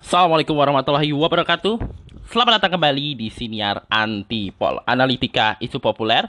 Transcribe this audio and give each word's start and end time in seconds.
Assalamualaikum 0.00 0.56
warahmatullahi 0.56 1.12
wabarakatuh. 1.12 1.76
Selamat 2.32 2.56
datang 2.56 2.80
kembali 2.80 3.20
di 3.20 3.28
Siniar 3.28 3.84
Antipol 3.92 4.80
Analitika 4.88 5.60
Isu 5.60 5.76
Populer. 5.76 6.24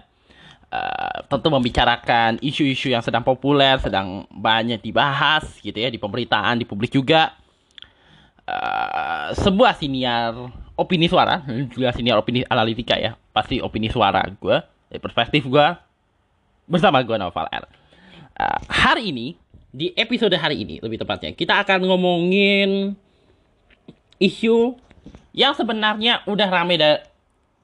Uh, 0.68 1.24
tentu 1.32 1.48
membicarakan 1.48 2.44
isu-isu 2.44 2.92
yang 2.92 3.00
sedang 3.00 3.24
populer, 3.24 3.80
sedang 3.80 4.28
banyak 4.28 4.84
dibahas 4.84 5.48
gitu 5.64 5.80
ya 5.80 5.88
di 5.88 5.96
pemerintahan, 5.96 6.60
di 6.60 6.68
publik 6.68 6.92
juga. 6.92 7.32
Uh, 8.44 9.32
sebuah 9.40 9.72
siniar 9.72 10.36
opini 10.76 11.08
suara, 11.08 11.48
juga 11.72 11.96
siniar 11.96 12.20
opini 12.20 12.44
analitika 12.44 13.00
ya, 13.00 13.16
pasti 13.32 13.64
opini 13.64 13.88
suara 13.88 14.20
gue, 14.36 14.60
dari 14.92 15.00
perspektif 15.00 15.48
gue, 15.48 15.68
bersama 16.68 17.00
gue 17.08 17.16
Noval 17.16 17.48
R. 17.56 17.64
Uh, 18.36 18.60
hari 18.68 19.16
ini, 19.16 19.47
di 19.72 19.92
episode 19.94 20.34
hari 20.40 20.64
ini 20.64 20.80
lebih 20.80 21.02
tepatnya, 21.04 21.36
kita 21.36 21.60
akan 21.64 21.86
ngomongin 21.86 22.96
isu 24.18 24.74
yang 25.38 25.54
sebenarnya 25.54 26.26
udah 26.26 26.50
rame 26.50 26.76
da 26.82 27.04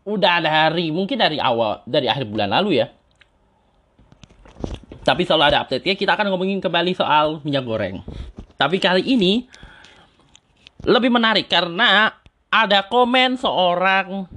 udah 0.04 0.44
ada 0.44 0.50
hari 0.52 0.92
mungkin 0.92 1.18
dari 1.18 1.40
awal 1.40 1.82
dari 1.88 2.12
akhir 2.12 2.28
bulan 2.28 2.52
lalu 2.52 2.84
ya. 2.84 2.92
Tapi 5.04 5.28
selalu 5.28 5.44
ada 5.52 5.68
update 5.68 5.84
ya. 5.84 5.96
Kita 6.00 6.16
akan 6.16 6.32
ngomongin 6.32 6.64
kembali 6.64 6.96
soal 6.96 7.44
minyak 7.44 7.68
goreng. 7.68 8.00
Tapi 8.56 8.80
kali 8.80 9.04
ini 9.04 9.44
lebih 10.84 11.12
menarik 11.12 11.52
karena 11.52 12.12
ada 12.48 12.86
komen 12.88 13.36
seorang 13.36 14.28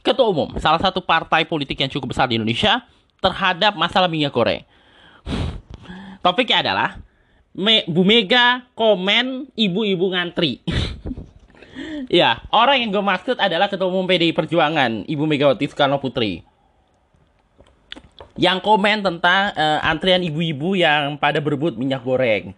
ketua 0.00 0.32
umum 0.32 0.56
salah 0.56 0.80
satu 0.80 1.04
partai 1.04 1.44
politik 1.44 1.76
yang 1.80 1.92
cukup 1.92 2.12
besar 2.12 2.28
di 2.28 2.40
Indonesia 2.40 2.84
terhadap 3.20 3.76
masalah 3.76 4.08
minyak 4.08 4.32
goreng. 4.32 4.64
Topiknya 6.20 6.60
adalah 6.60 7.00
Me 7.60 7.84
Bu 7.84 8.08
Mega 8.08 8.64
komen 8.72 9.52
ibu-ibu 9.52 10.16
ngantri 10.16 10.64
Ya, 12.10 12.42
orang 12.50 12.82
yang 12.82 12.90
gue 12.90 13.04
maksud 13.04 13.36
adalah 13.38 13.70
Ketua 13.70 13.86
Umum 13.86 14.02
PDI 14.02 14.34
Perjuangan, 14.34 15.06
Ibu 15.06 15.24
Megawati 15.30 15.70
Soekarno 15.70 16.02
Putri. 16.02 16.42
Yang 18.34 18.58
komen 18.66 19.06
tentang 19.06 19.54
uh, 19.54 19.78
antrian 19.84 20.24
ibu-ibu 20.24 20.74
yang 20.74 21.14
pada 21.20 21.38
berebut 21.38 21.78
minyak 21.78 22.02
goreng. 22.02 22.56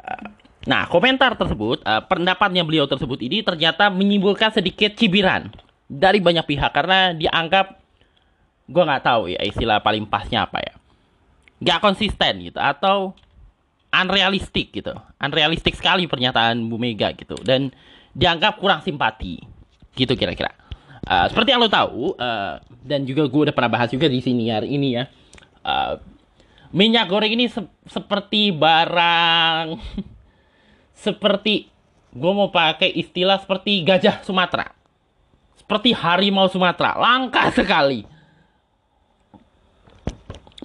Uh, 0.00 0.30
nah, 0.64 0.88
komentar 0.88 1.36
tersebut, 1.36 1.84
uh, 1.84 2.00
pendapatnya 2.06 2.64
beliau 2.64 2.88
tersebut 2.88 3.20
ini 3.20 3.44
ternyata 3.44 3.92
menimbulkan 3.92 4.48
sedikit 4.54 4.94
cibiran 4.96 5.52
dari 5.84 6.22
banyak 6.22 6.48
pihak 6.48 6.70
karena 6.70 7.12
dianggap 7.12 7.76
gue 8.66 8.82
nggak 8.82 9.04
tahu 9.04 9.30
ya 9.30 9.40
istilah 9.44 9.78
paling 9.84 10.08
pasnya 10.08 10.48
apa 10.48 10.58
ya, 10.64 10.74
nggak 11.60 11.78
konsisten 11.82 12.40
gitu 12.42 12.58
atau 12.58 13.14
unrealistik 13.92 14.72
gitu, 14.74 14.94
unrealistik 15.20 15.74
sekali 15.76 16.06
pernyataan 16.10 16.66
Bu 16.66 16.76
Mega 16.80 17.12
gitu. 17.14 17.38
Dan 17.42 17.70
dianggap 18.16 18.56
kurang 18.58 18.80
simpati 18.80 19.40
gitu 19.96 20.12
kira-kira. 20.16 20.52
Uh, 21.06 21.30
seperti 21.30 21.54
yang 21.54 21.62
lo 21.62 21.70
tahu 21.70 22.18
uh, 22.18 22.58
dan 22.82 23.06
juga 23.06 23.30
gue 23.30 23.40
udah 23.46 23.54
pernah 23.54 23.70
bahas 23.70 23.88
juga 23.92 24.10
di 24.10 24.18
sini 24.18 24.50
hari 24.50 24.74
ini 24.74 24.98
ya. 24.98 25.04
Uh, 25.62 26.00
minyak 26.74 27.06
goreng 27.06 27.30
ini 27.30 27.46
se 27.46 27.62
seperti 27.86 28.50
barang 28.50 29.78
seperti 31.06 31.70
gue 32.10 32.32
mau 32.32 32.50
pakai 32.50 32.90
istilah 32.90 33.38
seperti 33.38 33.86
gajah 33.86 34.24
Sumatera 34.26 34.76
seperti 35.66 35.90
harimau 35.90 36.46
Sumatera 36.46 36.94
langka 36.94 37.50
sekali. 37.50 38.06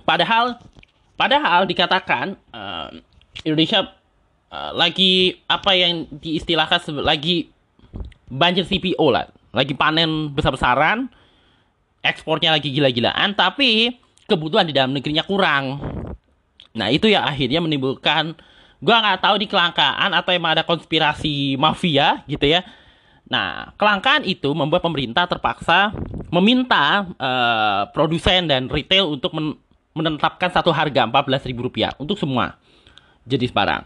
Padahal 0.06 0.61
padahal 1.17 1.66
dikatakan 1.66 2.38
Indonesia 3.44 3.89
uh, 4.52 4.72
lagi 4.75 5.42
apa 5.47 5.73
yang 5.73 6.06
diistilahkan 6.11 6.84
lagi 7.02 7.50
banjir 8.31 8.64
CPO 8.64 9.06
lah, 9.11 9.28
lagi 9.52 9.75
panen 9.75 10.31
besar-besaran, 10.31 11.12
ekspornya 12.06 12.56
lagi 12.56 12.72
gila-gilaan, 12.72 13.35
tapi 13.35 14.00
kebutuhan 14.29 14.68
di 14.68 14.74
dalam 14.75 14.96
negerinya 14.96 15.25
kurang. 15.28 15.81
Nah 16.72 16.88
itu 16.88 17.12
ya 17.12 17.28
akhirnya 17.28 17.59
menimbulkan, 17.59 18.38
gua 18.79 19.03
nggak 19.03 19.19
tahu 19.19 19.35
di 19.41 19.47
kelangkaan 19.52 20.16
atau 20.16 20.31
emang 20.31 20.56
ada 20.56 20.63
konspirasi 20.63 21.59
mafia 21.59 22.23
gitu 22.31 22.47
ya. 22.47 22.63
Nah 23.28 23.75
kelangkaan 23.75 24.23
itu 24.23 24.47
membuat 24.56 24.79
pemerintah 24.85 25.28
terpaksa 25.28 25.91
meminta 26.31 27.03
uh, 27.19 27.91
produsen 27.91 28.47
dan 28.47 28.72
retail 28.72 29.12
untuk 29.12 29.35
men 29.35 29.59
menetapkan 29.91 30.47
satu 30.47 30.72
harga 30.72 31.03
Rp14.000 31.03 32.00
untuk 32.00 32.16
semua 32.16 32.56
jenis 33.26 33.54
barang. 33.54 33.84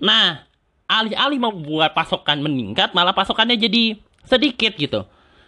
Nah, 0.00 0.46
alih-alih 0.86 1.40
membuat 1.42 1.92
pasokan 1.92 2.42
meningkat, 2.42 2.94
malah 2.94 3.14
pasokannya 3.14 3.58
jadi 3.58 3.98
sedikit 4.26 4.74
gitu. 4.78 5.06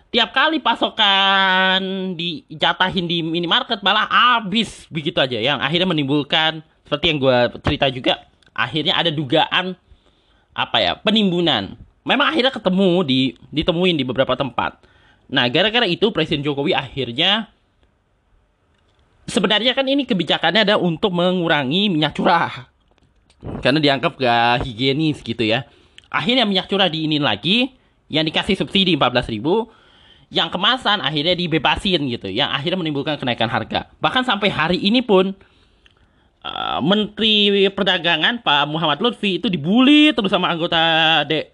Tiap 0.09 0.33
kali 0.33 0.56
pasokan 0.56 2.17
dijatahin 2.17 3.05
di 3.05 3.21
minimarket 3.21 3.84
malah 3.84 4.09
habis 4.09 4.89
begitu 4.89 5.21
aja 5.21 5.37
yang 5.37 5.61
akhirnya 5.61 5.84
menimbulkan 5.84 6.65
seperti 6.89 7.12
yang 7.12 7.19
gue 7.21 7.39
cerita 7.61 7.93
juga 7.93 8.25
akhirnya 8.56 8.97
ada 8.97 9.12
dugaan 9.12 9.77
apa 10.56 10.77
ya 10.81 10.93
penimbunan. 10.97 11.77
Memang 12.09 12.33
akhirnya 12.33 12.49
ketemu 12.49 13.05
di 13.05 13.21
ditemuin 13.53 14.00
di 14.00 14.05
beberapa 14.09 14.33
tempat. 14.33 14.81
Nah, 15.29 15.45
gara-gara 15.53 15.85
itu 15.85 16.09
Presiden 16.09 16.41
Jokowi 16.41 16.73
akhirnya 16.73 17.53
sebenarnya 19.29 19.77
kan 19.77 19.85
ini 19.85 20.09
kebijakannya 20.09 20.65
ada 20.65 20.81
untuk 20.81 21.12
mengurangi 21.12 21.93
minyak 21.93 22.17
curah 22.17 22.73
karena 23.38 23.78
dianggap 23.78 24.19
gak 24.19 24.66
higienis 24.66 25.22
gitu 25.22 25.43
ya. 25.47 25.66
Akhirnya 26.09 26.49
minyak 26.49 26.66
curah 26.66 26.88
diinin 26.91 27.22
lagi, 27.22 27.76
yang 28.09 28.25
dikasih 28.25 28.56
subsidi 28.56 28.97
14 28.97 29.28
ribu, 29.28 29.69
yang 30.32 30.49
kemasan 30.49 31.00
akhirnya 31.04 31.37
dibebasin 31.37 32.04
gitu, 32.09 32.28
yang 32.28 32.49
akhirnya 32.49 32.81
menimbulkan 32.81 33.21
kenaikan 33.21 33.49
harga. 33.49 33.88
Bahkan 34.00 34.25
sampai 34.25 34.49
hari 34.49 34.78
ini 34.81 35.04
pun 35.04 35.37
uh, 36.44 36.81
Menteri 36.81 37.69
Perdagangan 37.72 38.41
Pak 38.44 38.65
Muhammad 38.69 38.99
Lutfi 39.00 39.41
itu 39.41 39.49
dibully 39.53 40.12
terus 40.16 40.32
sama 40.32 40.49
anggota 40.53 41.22
de 41.28 41.53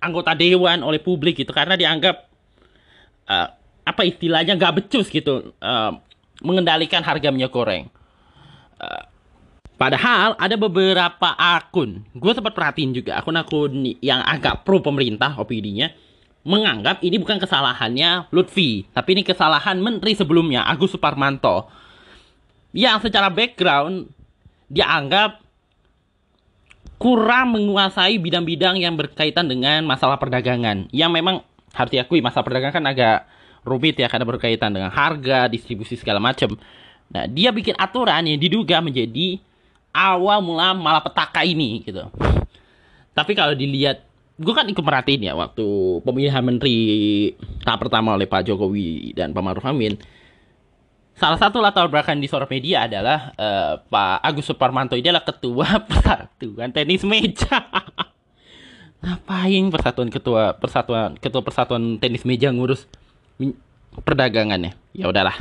anggota 0.00 0.32
dewan 0.32 0.80
oleh 0.80 0.96
publik 0.96 1.44
gitu 1.44 1.52
karena 1.52 1.76
dianggap 1.76 2.24
uh, 3.28 3.48
apa 3.84 4.02
istilahnya 4.08 4.56
nggak 4.56 4.80
becus 4.80 5.12
gitu 5.12 5.52
uh, 5.60 5.92
mengendalikan 6.40 7.04
harga 7.04 7.28
minyak 7.28 7.52
goreng. 7.52 7.88
Uh, 8.80 9.04
Padahal 9.80 10.36
ada 10.36 10.60
beberapa 10.60 11.32
akun, 11.40 12.04
gue 12.12 12.32
sempat 12.36 12.52
perhatiin 12.52 12.92
juga 12.92 13.16
akun-akun 13.16 13.96
yang 14.04 14.20
agak 14.20 14.60
pro 14.68 14.84
pemerintah 14.84 15.32
opininya 15.40 15.88
menganggap 16.44 17.00
ini 17.00 17.16
bukan 17.16 17.40
kesalahannya 17.40 18.28
Lutfi, 18.28 18.84
tapi 18.92 19.16
ini 19.16 19.24
kesalahan 19.24 19.80
menteri 19.80 20.12
sebelumnya 20.12 20.68
Agus 20.68 20.92
Suparmanto 20.92 21.64
yang 22.76 23.00
secara 23.00 23.32
background 23.32 24.12
dianggap 24.68 25.40
kurang 27.00 27.56
menguasai 27.56 28.20
bidang-bidang 28.20 28.76
yang 28.76 29.00
berkaitan 29.00 29.48
dengan 29.48 29.80
masalah 29.88 30.20
perdagangan 30.20 30.92
yang 30.92 31.08
memang 31.08 31.40
harus 31.72 31.88
diakui 31.88 32.20
masalah 32.20 32.44
perdagangan 32.44 32.84
kan 32.84 32.84
agak 32.84 33.18
rumit 33.64 33.96
ya 33.96 34.12
karena 34.12 34.28
berkaitan 34.28 34.76
dengan 34.76 34.92
harga, 34.92 35.48
distribusi 35.48 35.96
segala 35.96 36.20
macam. 36.20 36.52
Nah, 37.08 37.24
dia 37.24 37.48
bikin 37.48 37.80
aturan 37.80 38.28
yang 38.28 38.36
diduga 38.36 38.84
menjadi 38.84 39.40
awal 39.90 40.38
mula 40.42 40.74
malah 40.74 41.02
petaka 41.02 41.42
ini 41.42 41.82
gitu. 41.82 42.06
Tapi 43.10 43.32
kalau 43.34 43.52
dilihat, 43.52 44.06
gue 44.40 44.54
kan 44.54 44.64
ikut 44.64 44.80
merhatiin 44.80 45.28
ya 45.28 45.34
waktu 45.36 45.66
pemilihan 46.06 46.40
menteri 46.40 46.76
tahap 47.66 47.86
pertama 47.86 48.16
oleh 48.16 48.24
Pak 48.24 48.48
Jokowi 48.48 49.12
dan 49.12 49.36
Pak 49.36 49.42
Maruf 49.44 49.66
Amin. 49.66 49.98
Salah 51.20 51.36
satu 51.36 51.60
latar 51.60 51.84
belakang 51.92 52.16
di 52.16 52.24
sosial 52.24 52.48
media 52.48 52.88
adalah 52.88 53.36
uh, 53.36 53.76
Pak 53.92 54.24
Agus 54.24 54.48
Suparmanto 54.48 54.96
ini 54.96 55.12
adalah 55.12 55.26
ketua 55.28 55.68
persatuan 55.90 56.72
tenis 56.72 57.04
meja. 57.04 57.60
Ngapain 59.04 59.68
persatuan 59.68 60.08
ketua 60.08 60.56
persatuan 60.56 61.20
ketua 61.20 61.40
persatuan 61.44 62.00
tenis 62.00 62.24
meja 62.24 62.48
ngurus 62.48 62.88
perdagangannya? 64.00 64.72
Ya 64.96 65.12
udahlah 65.12 65.36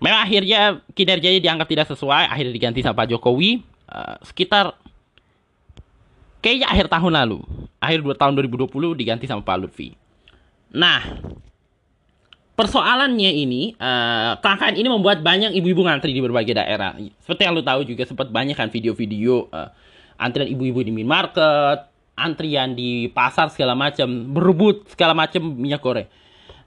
memang 0.00 0.20
akhirnya 0.24 0.80
kinerjanya 0.96 1.40
dianggap 1.40 1.68
tidak 1.68 1.86
sesuai, 1.92 2.28
akhirnya 2.32 2.52
diganti 2.52 2.80
sama 2.80 3.04
Pak 3.04 3.14
Jokowi 3.14 3.60
uh, 3.92 4.16
sekitar 4.24 4.74
kayaknya 6.40 6.72
akhir 6.72 6.88
tahun 6.88 7.12
lalu, 7.20 7.40
akhir 7.78 8.00
dua 8.00 8.16
tahun 8.16 8.32
2020 8.40 8.96
diganti 8.96 9.28
sama 9.28 9.44
Pak 9.44 9.56
Lutfi. 9.60 9.92
Nah, 10.72 11.04
persoalannya 12.56 13.32
ini, 13.32 13.76
uh, 13.76 14.40
kelangkaan 14.40 14.76
ini 14.80 14.88
membuat 14.88 15.20
banyak 15.20 15.52
ibu-ibu 15.60 15.84
ngantri 15.84 16.16
di 16.16 16.22
berbagai 16.24 16.56
daerah. 16.56 16.96
Seperti 17.20 17.44
yang 17.44 17.54
lo 17.56 17.62
tahu 17.62 17.84
juga 17.84 18.08
sempat 18.08 18.32
banyak 18.32 18.56
kan 18.56 18.72
video-video 18.72 19.52
uh, 19.52 19.68
antrian 20.16 20.48
ibu-ibu 20.48 20.80
di 20.80 20.92
minimarket, 20.92 21.88
antrian 22.16 22.72
di 22.72 23.08
pasar 23.12 23.52
segala 23.52 23.76
macam, 23.76 24.08
berebut 24.32 24.88
segala 24.92 25.12
macam 25.12 25.44
minyak 25.44 25.80
goreng. 25.80 26.08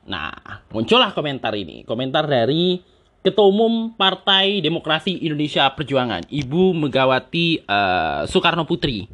Nah, 0.03 0.35
muncullah 0.73 1.15
komentar 1.15 1.55
ini, 1.55 1.87
komentar 1.87 2.27
dari 2.27 2.92
Ketua 3.23 3.47
Umum 3.47 3.95
Partai 3.95 4.59
Demokrasi 4.59 5.23
Indonesia 5.23 5.71
Perjuangan, 5.71 6.27
Ibu 6.27 6.75
Megawati 6.75 7.63
uh, 7.63 8.27
Soekarno 8.27 8.67
Putri. 8.67 9.07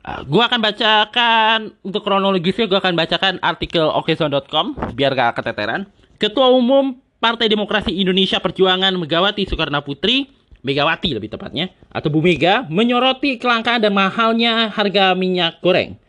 Uh, 0.00 0.24
gua 0.24 0.48
akan 0.48 0.60
bacakan 0.64 1.58
untuk 1.84 2.00
kronologisnya 2.00 2.64
gua 2.64 2.80
akan 2.80 2.96
bacakan 2.96 3.36
artikel 3.44 3.84
okezone.com 3.92 4.96
biar 4.96 5.12
gak 5.12 5.36
keteteran. 5.36 5.84
Ketua 6.16 6.48
Umum 6.48 6.96
Partai 7.20 7.52
Demokrasi 7.52 7.92
Indonesia 7.92 8.40
Perjuangan 8.40 8.96
Megawati 8.96 9.44
Soekarno 9.44 9.84
Putri, 9.84 10.24
Megawati 10.64 11.12
lebih 11.12 11.28
tepatnya, 11.28 11.68
atau 11.92 12.08
Bu 12.08 12.24
Mega 12.24 12.64
menyoroti 12.72 13.36
kelangkaan 13.36 13.84
dan 13.84 13.92
mahalnya 13.92 14.72
harga 14.72 15.12
minyak 15.12 15.60
goreng. 15.60 16.00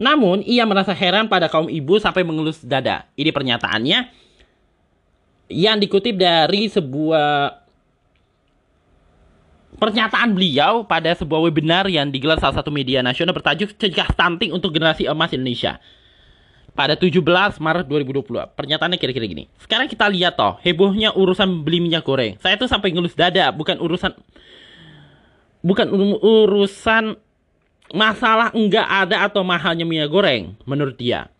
Namun, 0.00 0.40
ia 0.42 0.64
merasa 0.64 0.96
heran 0.96 1.28
pada 1.28 1.52
kaum 1.52 1.68
ibu 1.68 2.00
sampai 2.00 2.24
mengelus 2.24 2.64
dada. 2.64 3.06
Ini 3.14 3.30
pernyataannya 3.30 4.23
yang 5.48 5.76
dikutip 5.76 6.16
dari 6.16 6.72
sebuah 6.72 7.60
pernyataan 9.76 10.32
beliau 10.32 10.86
pada 10.86 11.12
sebuah 11.12 11.44
webinar 11.50 11.84
yang 11.90 12.08
digelar 12.08 12.40
salah 12.40 12.62
satu 12.62 12.70
media 12.70 13.02
nasional 13.04 13.34
bertajuk 13.34 13.74
Cegah 13.76 14.08
Stunting 14.14 14.54
untuk 14.54 14.72
Generasi 14.72 15.04
Emas 15.04 15.34
Indonesia 15.34 15.82
pada 16.74 16.98
17 16.98 17.22
Maret 17.62 17.86
2020. 17.86 18.54
Pernyataannya 18.54 18.98
kira-kira 18.98 19.26
gini. 19.28 19.46
Sekarang 19.62 19.86
kita 19.86 20.10
lihat 20.10 20.34
toh, 20.34 20.58
hebohnya 20.62 21.14
urusan 21.14 21.62
beli 21.62 21.78
minyak 21.78 22.02
goreng. 22.02 22.34
Saya 22.42 22.58
tuh 22.58 22.66
sampai 22.66 22.90
ngelus 22.90 23.14
dada, 23.14 23.54
bukan 23.54 23.78
urusan 23.78 24.10
bukan 25.64 25.86
urusan 26.20 27.16
masalah 27.94 28.50
enggak 28.52 28.84
ada 28.84 29.24
atau 29.24 29.46
mahalnya 29.46 29.86
minyak 29.86 30.10
goreng 30.10 30.58
menurut 30.66 30.98
dia. 30.98 31.30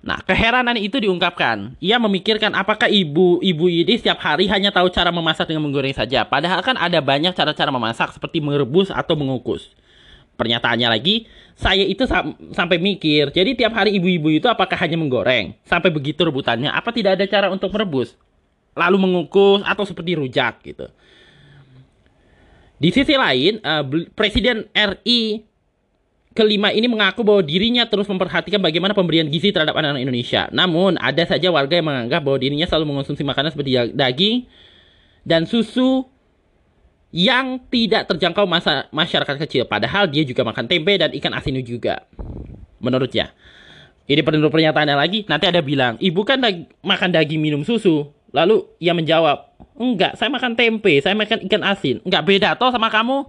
Nah, 0.00 0.16
keheranan 0.24 0.80
itu 0.80 0.96
diungkapkan. 0.96 1.76
Ia 1.76 2.00
memikirkan 2.00 2.56
apakah 2.56 2.88
ibu-ibu 2.88 3.68
ini 3.68 4.00
setiap 4.00 4.16
hari 4.24 4.48
hanya 4.48 4.72
tahu 4.72 4.88
cara 4.88 5.12
memasak 5.12 5.44
dengan 5.44 5.68
menggoreng 5.68 5.92
saja. 5.92 6.24
Padahal 6.24 6.64
kan 6.64 6.80
ada 6.80 7.04
banyak 7.04 7.36
cara-cara 7.36 7.68
memasak 7.68 8.16
seperti 8.16 8.40
merebus 8.40 8.88
atau 8.88 9.12
mengukus. 9.12 9.68
Pernyataannya 10.40 10.88
lagi, 10.88 11.28
saya 11.52 11.84
itu 11.84 12.08
sam 12.08 12.32
sampai 12.56 12.80
mikir, 12.80 13.28
jadi 13.28 13.52
tiap 13.52 13.76
hari 13.76 14.00
ibu-ibu 14.00 14.32
itu 14.32 14.48
apakah 14.48 14.72
hanya 14.80 14.96
menggoreng? 14.96 15.52
Sampai 15.68 15.92
begitu 15.92 16.24
rebutannya, 16.24 16.72
apa 16.72 16.88
tidak 16.96 17.20
ada 17.20 17.28
cara 17.28 17.46
untuk 17.52 17.68
merebus? 17.68 18.16
Lalu 18.72 18.96
mengukus 19.04 19.60
atau 19.68 19.84
seperti 19.84 20.16
rujak 20.16 20.64
gitu. 20.64 20.88
Di 22.80 22.88
sisi 22.88 23.12
lain, 23.12 23.60
uh, 23.60 23.84
Presiden 24.16 24.64
RI 24.72 25.44
kelima 26.40 26.72
ini 26.72 26.88
mengaku 26.88 27.20
bahwa 27.20 27.44
dirinya 27.44 27.84
terus 27.84 28.08
memperhatikan 28.08 28.56
bagaimana 28.56 28.96
pemberian 28.96 29.28
gizi 29.28 29.52
terhadap 29.52 29.76
anak-anak 29.76 30.00
Indonesia. 30.00 30.48
Namun, 30.48 30.96
ada 30.96 31.20
saja 31.28 31.52
warga 31.52 31.76
yang 31.76 31.84
menganggap 31.84 32.24
bahwa 32.24 32.40
dirinya 32.40 32.64
selalu 32.64 32.96
mengonsumsi 32.96 33.20
makanan 33.20 33.52
seperti 33.52 33.92
daging 33.92 34.48
dan 35.28 35.44
susu 35.44 36.08
yang 37.12 37.60
tidak 37.68 38.08
terjangkau 38.08 38.48
masa 38.48 38.88
masyarakat 38.88 39.36
kecil. 39.44 39.68
Padahal 39.68 40.08
dia 40.08 40.24
juga 40.24 40.40
makan 40.48 40.64
tempe 40.64 40.96
dan 40.96 41.12
ikan 41.12 41.36
asin 41.36 41.60
juga. 41.60 42.08
Menurutnya. 42.80 43.36
Ini 44.08 44.24
perlu 44.24 44.48
pernyataannya 44.48 44.96
lagi. 44.96 45.28
Nanti 45.28 45.44
ada 45.44 45.60
bilang, 45.60 46.00
ibu 46.00 46.24
kan 46.24 46.40
dag 46.40 46.64
makan 46.80 47.12
daging 47.12 47.36
minum 47.36 47.60
susu. 47.68 48.08
Lalu 48.32 48.64
ia 48.80 48.96
menjawab, 48.96 49.44
enggak, 49.76 50.16
saya 50.16 50.32
makan 50.32 50.56
tempe, 50.56 51.04
saya 51.04 51.12
makan 51.12 51.44
ikan 51.44 51.62
asin. 51.68 52.00
Enggak 52.00 52.24
beda 52.24 52.56
toh 52.56 52.72
sama 52.72 52.88
kamu 52.88 53.28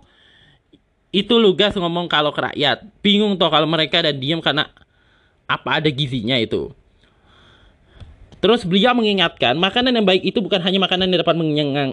itu 1.11 1.35
lugas 1.37 1.75
ngomong 1.75 2.07
kalau 2.07 2.31
ke 2.31 2.39
rakyat. 2.39 2.87
Bingung 3.03 3.35
toh 3.35 3.51
kalau 3.51 3.67
mereka 3.67 3.99
ada 3.99 4.15
diam 4.15 4.39
karena 4.39 4.67
apa 5.47 5.83
ada 5.83 5.89
gizinya 5.91 6.39
itu. 6.39 6.71
Terus 8.41 8.65
beliau 8.65 8.97
mengingatkan 8.97 9.53
makanan 9.53 9.93
yang 9.93 10.07
baik 10.07 10.23
itu 10.25 10.41
bukan 10.41 10.63
hanya 10.65 10.81
makanan 10.81 11.13
yang 11.13 11.21
dapat 11.21 11.35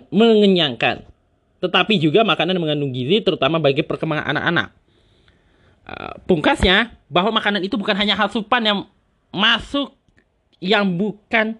mengenyangkan 0.08 1.04
tetapi 1.58 1.98
juga 1.98 2.22
makanan 2.22 2.54
yang 2.54 2.64
mengandung 2.64 2.94
gizi 2.94 3.18
terutama 3.22 3.58
bagi 3.58 3.82
perkembangan 3.82 4.30
anak-anak. 4.30 4.68
Uh, 5.88 6.14
pungkasnya 6.28 6.94
bahwa 7.08 7.40
makanan 7.40 7.64
itu 7.64 7.74
bukan 7.80 7.96
hanya 7.96 8.14
hal 8.14 8.28
supan 8.28 8.60
yang 8.62 8.78
masuk 9.32 9.96
yang 10.60 10.84
bukan 10.84 11.56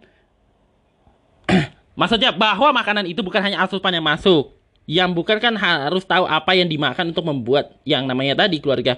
maksudnya 2.01 2.31
bahwa 2.37 2.69
makanan 2.77 3.09
itu 3.09 3.25
bukan 3.25 3.41
hanya 3.41 3.65
asupan 3.65 3.97
yang 3.97 4.05
masuk 4.05 4.53
yang 4.89 5.13
bukan 5.13 5.37
kan 5.37 5.53
harus 5.53 6.09
tahu 6.09 6.25
apa 6.25 6.57
yang 6.57 6.65
dimakan 6.65 7.13
untuk 7.13 7.29
membuat 7.29 7.77
yang 7.85 8.09
namanya 8.09 8.49
tadi 8.49 8.57
keluarga 8.57 8.97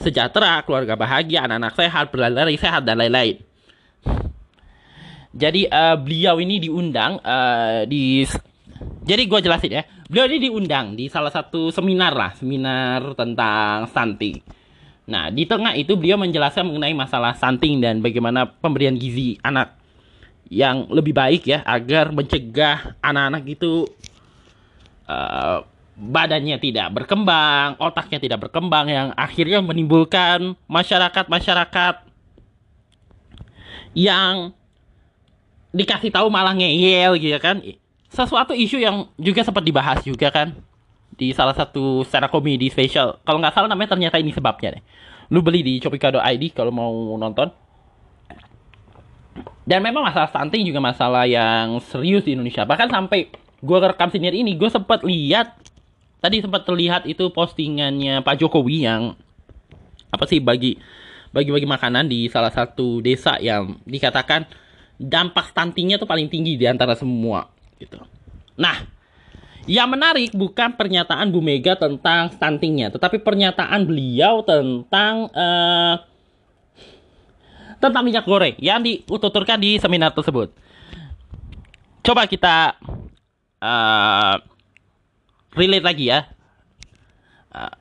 sejahtera, 0.00 0.64
keluarga 0.64 0.96
bahagia, 0.96 1.44
anak-anak 1.44 1.76
sehat, 1.76 2.04
berlari 2.08 2.56
sehat 2.56 2.88
dan 2.88 2.96
lain-lain. 2.96 3.36
Jadi 5.36 5.68
uh, 5.68 6.00
beliau 6.00 6.40
ini 6.40 6.56
diundang 6.56 7.20
uh, 7.20 7.84
di 7.84 8.24
jadi 9.04 9.22
gue 9.28 9.40
jelasin 9.44 9.72
ya. 9.76 9.84
Beliau 10.08 10.24
ini 10.32 10.48
diundang 10.48 10.96
di 10.96 11.12
salah 11.12 11.28
satu 11.28 11.68
seminar 11.68 12.16
lah, 12.16 12.32
seminar 12.32 13.12
tentang 13.12 13.84
stunting. 13.92 14.40
Nah, 15.06 15.28
di 15.28 15.44
tengah 15.44 15.76
itu 15.76 15.94
beliau 15.94 16.16
menjelaskan 16.16 16.66
mengenai 16.72 16.96
masalah 16.96 17.36
stunting 17.36 17.84
dan 17.84 18.00
bagaimana 18.00 18.48
pemberian 18.48 18.96
gizi 18.96 19.36
anak 19.44 19.76
yang 20.48 20.88
lebih 20.88 21.12
baik 21.12 21.42
ya 21.44 21.60
agar 21.66 22.14
mencegah 22.14 22.96
anak-anak 23.02 23.44
itu 23.50 23.86
uh, 25.06 25.66
badannya 25.96 26.60
tidak 26.60 26.92
berkembang, 26.92 27.80
otaknya 27.80 28.20
tidak 28.20 28.38
berkembang 28.48 28.86
yang 28.92 29.08
akhirnya 29.16 29.64
menimbulkan 29.64 30.52
masyarakat-masyarakat 30.68 32.04
yang 33.96 34.52
dikasih 35.72 36.12
tahu 36.12 36.28
malah 36.28 36.52
ngeyel 36.52 37.16
gitu 37.16 37.40
kan. 37.40 37.64
Sesuatu 38.12 38.52
isu 38.52 38.76
yang 38.80 39.08
juga 39.16 39.42
sempat 39.42 39.64
dibahas 39.64 40.04
juga 40.04 40.28
kan 40.28 40.52
di 41.16 41.32
salah 41.32 41.56
satu 41.56 42.04
secara 42.04 42.28
komedi 42.28 42.68
spesial. 42.68 43.16
Kalau 43.24 43.40
nggak 43.40 43.56
salah 43.56 43.68
namanya 43.72 43.96
ternyata 43.96 44.20
ini 44.20 44.36
sebabnya 44.36 44.76
deh. 44.78 44.84
Lu 45.32 45.40
beli 45.40 45.64
di 45.64 45.80
Shopee.id 45.80 46.44
kalau 46.52 46.70
mau 46.70 46.92
nonton. 47.16 47.50
Dan 49.66 49.82
memang 49.82 50.06
masalah 50.06 50.30
stunting 50.30 50.62
juga 50.62 50.78
masalah 50.78 51.26
yang 51.26 51.82
serius 51.82 52.22
di 52.22 52.38
Indonesia. 52.38 52.62
Bahkan 52.62 52.86
sampai 52.86 53.26
gue 53.66 53.78
rekam 53.82 54.08
senior 54.14 54.32
ini 54.32 54.54
gue 54.54 54.70
sempat 54.70 55.02
lihat 55.02 55.58
tadi 56.22 56.38
sempat 56.38 56.62
terlihat 56.62 57.10
itu 57.10 57.26
postingannya 57.34 58.22
Pak 58.22 58.38
Jokowi 58.38 58.86
yang 58.86 59.18
apa 60.14 60.24
sih 60.30 60.38
bagi 60.38 60.78
bagi-bagi 61.34 61.68
makanan 61.68 62.06
di 62.06 62.30
salah 62.30 62.54
satu 62.54 63.02
desa 63.02 63.36
yang 63.42 63.76
dikatakan 63.84 64.46
dampak 64.96 65.52
stuntingnya 65.52 66.00
tuh 66.00 66.08
paling 66.08 66.30
tinggi 66.32 66.56
di 66.56 66.64
antara 66.64 66.96
semua 66.96 67.50
gitu. 67.76 68.00
Nah, 68.56 68.88
yang 69.68 69.92
menarik 69.92 70.32
bukan 70.32 70.72
pernyataan 70.72 71.28
Bu 71.28 71.44
Mega 71.44 71.76
tentang 71.76 72.32
stuntingnya, 72.32 72.88
tetapi 72.88 73.20
pernyataan 73.20 73.84
beliau 73.84 74.40
tentang 74.40 75.28
uh, 75.36 76.00
tentang 77.76 78.02
minyak 78.06 78.24
goreng 78.24 78.56
yang 78.56 78.80
diututurkan 78.80 79.60
di 79.60 79.76
seminar 79.76 80.16
tersebut. 80.16 80.48
Coba 82.00 82.24
kita 82.24 82.80
uh, 83.60 84.36
relate 85.56 85.86
lagi 85.86 86.04
ya. 86.12 86.28
Uh, 87.52 87.72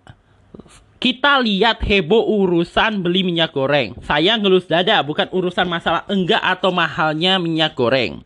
kita 1.00 1.38
lihat 1.38 1.86
heboh 1.86 2.24
urusan 2.24 3.05
beli 3.05 3.22
minyak 3.22 3.53
goreng. 3.53 3.94
Saya 4.01 4.39
ngelus 4.41 4.65
dada, 4.65 5.05
bukan 5.05 5.29
urusan 5.29 5.70
masalah 5.70 6.01
enggak 6.10 6.41
atau 6.41 6.74
mahalnya 6.74 7.38
minyak 7.38 7.77
goreng. 7.77 8.25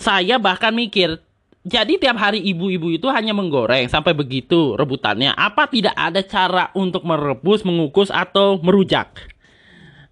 Saya 0.00 0.40
bahkan 0.40 0.72
mikir, 0.72 1.20
jadi 1.60 2.00
tiap 2.00 2.16
hari 2.16 2.40
ibu-ibu 2.40 2.88
itu 2.88 3.04
hanya 3.12 3.36
menggoreng 3.36 3.84
sampai 3.92 4.16
begitu 4.16 4.72
rebutannya. 4.80 5.36
Apa 5.36 5.68
tidak 5.68 5.92
ada 5.92 6.24
cara 6.24 6.72
untuk 6.72 7.04
merebus, 7.04 7.60
mengukus 7.68 8.08
atau 8.08 8.56
merujak? 8.64 9.12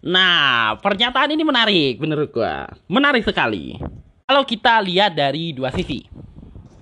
Nah, 0.05 0.77
pernyataan 0.85 1.33
ini 1.33 1.43
menarik 1.49 1.97
menurut 2.05 2.29
gua. 2.29 2.69
Menarik 2.93 3.25
sekali. 3.25 3.81
Kalau 4.29 4.45
kita 4.45 4.85
lihat 4.85 5.17
dari 5.17 5.57
dua 5.57 5.73
sisi, 5.73 6.05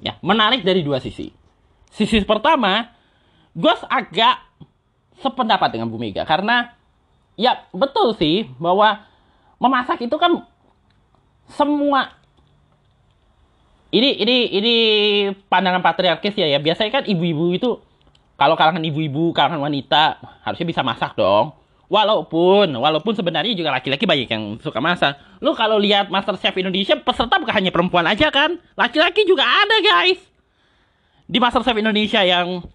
ya 0.03 0.19
menarik 0.19 0.67
dari 0.67 0.83
dua 0.83 0.99
sisi. 0.99 1.31
Sisi 1.95 2.19
pertama, 2.26 2.91
gue 3.55 3.71
agak 3.87 4.43
sependapat 5.23 5.71
dengan 5.71 5.87
Bu 5.87 5.95
Mega 5.95 6.26
karena 6.26 6.75
ya 7.38 7.62
betul 7.71 8.19
sih 8.19 8.50
bahwa 8.59 8.99
memasak 9.62 10.03
itu 10.03 10.19
kan 10.19 10.43
semua 11.47 12.19
ini 13.95 14.11
ini 14.19 14.37
ini 14.50 14.75
pandangan 15.47 15.87
patriarkis 15.87 16.35
ya 16.35 16.50
ya. 16.50 16.59
Biasanya 16.59 16.91
kan 16.99 17.05
ibu-ibu 17.07 17.55
itu 17.55 17.79
kalau 18.35 18.59
kalangan 18.59 18.83
ibu-ibu 18.83 19.31
kalangan 19.31 19.62
wanita 19.62 20.19
harusnya 20.43 20.67
bisa 20.67 20.83
masak 20.83 21.15
dong 21.15 21.55
Walaupun, 21.87 22.66
walaupun 22.75 23.14
sebenarnya 23.14 23.55
juga 23.55 23.71
laki-laki 23.71 24.11
banyak 24.11 24.26
yang 24.26 24.45
suka 24.59 24.83
masak. 24.83 25.14
Lu 25.38 25.55
kalau 25.55 25.78
lihat 25.78 26.11
Master 26.11 26.35
Chef 26.35 26.55
Indonesia, 26.59 26.99
peserta 26.99 27.38
bukan 27.38 27.55
hanya 27.55 27.71
perempuan 27.71 28.02
aja 28.11 28.26
kan? 28.35 28.59
Laki-laki 28.75 29.23
juga 29.23 29.47
ada 29.47 29.78
guys. 29.78 30.19
Di 31.31 31.38
Master 31.38 31.62
Chef 31.62 31.78
Indonesia 31.78 32.26
yang 32.26 32.66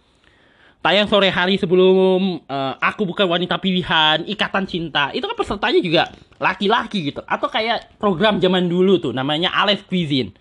tayang 0.82 1.06
sore 1.06 1.30
hari 1.30 1.62
sebelum 1.62 2.42
uh, 2.50 2.74
aku 2.82 3.06
bukan 3.06 3.30
wanita 3.30 3.62
pilihan 3.62 4.26
ikatan 4.26 4.66
cinta 4.66 5.14
itu 5.14 5.30
kan 5.30 5.38
pesertanya 5.38 5.78
juga 5.78 6.04
laki-laki 6.42 7.14
gitu 7.14 7.22
atau 7.22 7.48
kayak 7.54 8.02
program 8.02 8.42
zaman 8.42 8.66
dulu 8.66 8.98
tuh 8.98 9.14
namanya 9.14 9.54
Alex 9.54 9.86
Cuisine 9.86 10.34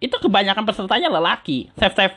itu 0.00 0.16
kebanyakan 0.16 0.64
pesertanya 0.64 1.12
lelaki 1.12 1.68
chef 1.76 1.92
chef 1.92 2.12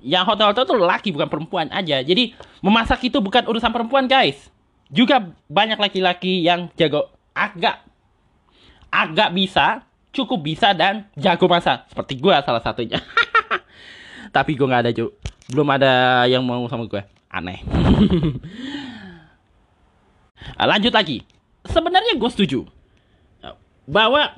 yang 0.00 0.24
hotel-hotel 0.24 0.64
tuh 0.64 0.80
lelaki 0.80 1.12
bukan 1.12 1.28
perempuan 1.28 1.68
aja 1.68 2.00
jadi 2.00 2.32
memasak 2.64 3.04
itu 3.04 3.20
bukan 3.20 3.44
urusan 3.44 3.68
perempuan 3.68 4.08
guys 4.08 4.48
juga 4.88 5.32
banyak 5.48 5.76
laki-laki 5.76 6.40
yang 6.44 6.72
jago 6.76 7.12
agak 7.36 7.84
agak 8.88 9.30
bisa 9.36 9.84
cukup 10.12 10.40
bisa 10.42 10.72
dan 10.72 11.06
jago 11.14 11.46
masak. 11.46 11.84
Seperti 11.92 12.18
gue 12.18 12.34
salah 12.42 12.62
satunya. 12.64 12.98
Tapi 14.36 14.56
gue 14.56 14.66
nggak 14.66 14.82
ada 14.84 14.92
cuy 14.92 15.08
belum 15.48 15.68
ada 15.72 15.92
yang 16.28 16.44
mau 16.44 16.60
sama 16.68 16.84
gue 16.84 17.00
aneh. 17.32 17.64
Lanjut 20.70 20.92
lagi. 20.92 21.24
Sebenarnya 21.64 22.16
gue 22.16 22.30
setuju. 22.32 22.60
Bahwa 23.88 24.36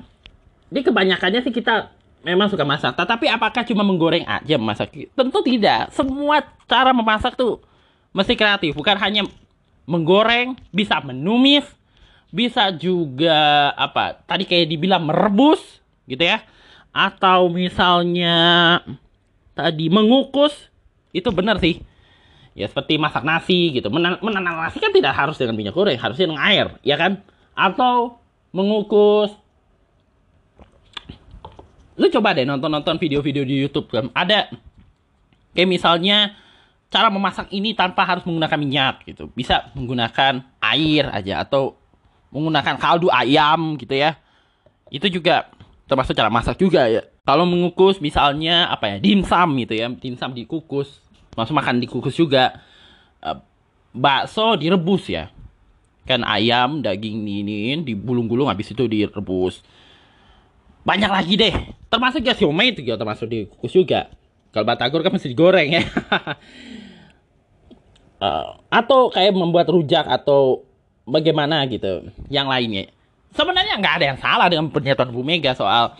di 0.71 0.79
kebanyakannya 0.79 1.43
sih 1.43 1.51
kita 1.51 1.91
memang 2.23 2.47
suka 2.47 2.63
masak. 2.63 2.95
Tetapi 2.95 3.27
apakah 3.27 3.67
cuma 3.67 3.83
menggoreng 3.83 4.23
aja 4.23 4.55
memasak? 4.55 4.95
Tentu 5.11 5.39
tidak. 5.43 5.91
Semua 5.91 6.39
cara 6.63 6.95
memasak 6.95 7.35
tuh 7.35 7.59
mesti 8.15 8.39
kreatif. 8.39 8.71
Bukan 8.71 8.95
hanya 8.95 9.27
menggoreng 9.91 10.55
bisa 10.71 11.03
menumis 11.03 11.67
bisa 12.31 12.71
juga 12.71 13.69
apa 13.75 14.23
tadi 14.23 14.47
kayak 14.47 14.71
dibilang 14.71 15.03
merebus 15.03 15.59
gitu 16.07 16.23
ya. 16.23 16.41
Atau 16.91 17.51
misalnya 17.51 18.79
tadi 19.55 19.91
mengukus 19.91 20.71
itu 21.11 21.27
benar 21.31 21.59
sih. 21.59 21.83
Ya 22.51 22.67
seperti 22.67 22.99
masak 22.99 23.23
nasi 23.23 23.75
gitu. 23.75 23.87
Men 23.91 24.19
menanam 24.23 24.59
nasi 24.59 24.79
kan 24.79 24.91
tidak 24.91 25.15
harus 25.15 25.39
dengan 25.39 25.55
minyak 25.55 25.75
goreng 25.75 25.99
harusnya 25.99 26.31
dengan 26.31 26.43
air 26.43 26.67
ya 26.83 26.95
kan? 26.95 27.19
Atau 27.55 28.19
mengukus. 28.55 29.35
Lu 31.99 32.07
coba 32.07 32.33
deh 32.33 32.47
nonton-nonton 32.47 32.95
video-video 32.95 33.43
di 33.43 33.55
YouTube 33.59 33.91
kan 33.91 34.07
ada. 34.15 34.47
Kayak 35.51 35.67
misalnya 35.67 36.39
cara 36.91 37.07
memasak 37.07 37.47
ini 37.55 37.71
tanpa 37.71 38.03
harus 38.03 38.27
menggunakan 38.27 38.59
minyak 38.59 39.07
gitu. 39.07 39.31
Bisa 39.31 39.71
menggunakan 39.73 40.43
air 40.59 41.07
aja 41.07 41.47
atau 41.47 41.79
menggunakan 42.35 42.75
kaldu 42.75 43.07
ayam 43.07 43.79
gitu 43.79 43.95
ya. 43.95 44.19
Itu 44.91 45.07
juga 45.07 45.47
termasuk 45.87 46.13
cara 46.13 46.27
masak 46.27 46.59
juga 46.59 46.91
ya. 46.91 47.07
Kalau 47.23 47.47
mengukus 47.47 48.03
misalnya 48.03 48.67
apa 48.67 48.91
ya 48.91 48.97
dimsum 48.99 49.55
gitu 49.63 49.73
ya. 49.79 49.87
Dimsum 49.87 50.35
dikukus 50.35 50.99
masuk 51.39 51.55
makan 51.55 51.79
dikukus 51.79 52.13
juga. 52.19 52.59
Uh, 53.23 53.39
bakso 53.95 54.59
direbus 54.59 55.07
ya. 55.07 55.31
Kan 56.03 56.27
ayam 56.27 56.83
daging 56.83 57.23
ini 57.23 57.79
digulung-gulung 57.87 58.51
habis 58.51 58.67
itu 58.67 58.83
direbus. 58.83 59.63
Banyak 60.83 61.07
lagi 61.07 61.39
deh. 61.39 61.55
Termasuk 61.87 62.19
ya 62.19 62.35
siomay 62.35 62.75
itu 62.75 62.83
ya 62.83 62.99
termasuk 62.99 63.31
dikukus 63.31 63.71
juga 63.71 64.11
kalau 64.51 64.65
batagor 64.67 64.99
kan 65.01 65.15
mesti 65.15 65.31
digoreng 65.31 65.79
ya. 65.79 65.83
Uh, 68.19 68.59
atau 68.79 69.07
kayak 69.07 69.31
membuat 69.31 69.71
rujak 69.71 70.03
atau 70.03 70.67
bagaimana 71.07 71.63
gitu 71.71 72.11
yang 72.27 72.51
lainnya. 72.51 72.91
Sebenarnya 73.31 73.79
nggak 73.79 73.95
ada 74.03 74.05
yang 74.11 74.19
salah 74.19 74.51
dengan 74.51 74.67
pernyataan 74.67 75.15
Bu 75.15 75.23
Mega 75.23 75.55
soal 75.55 75.95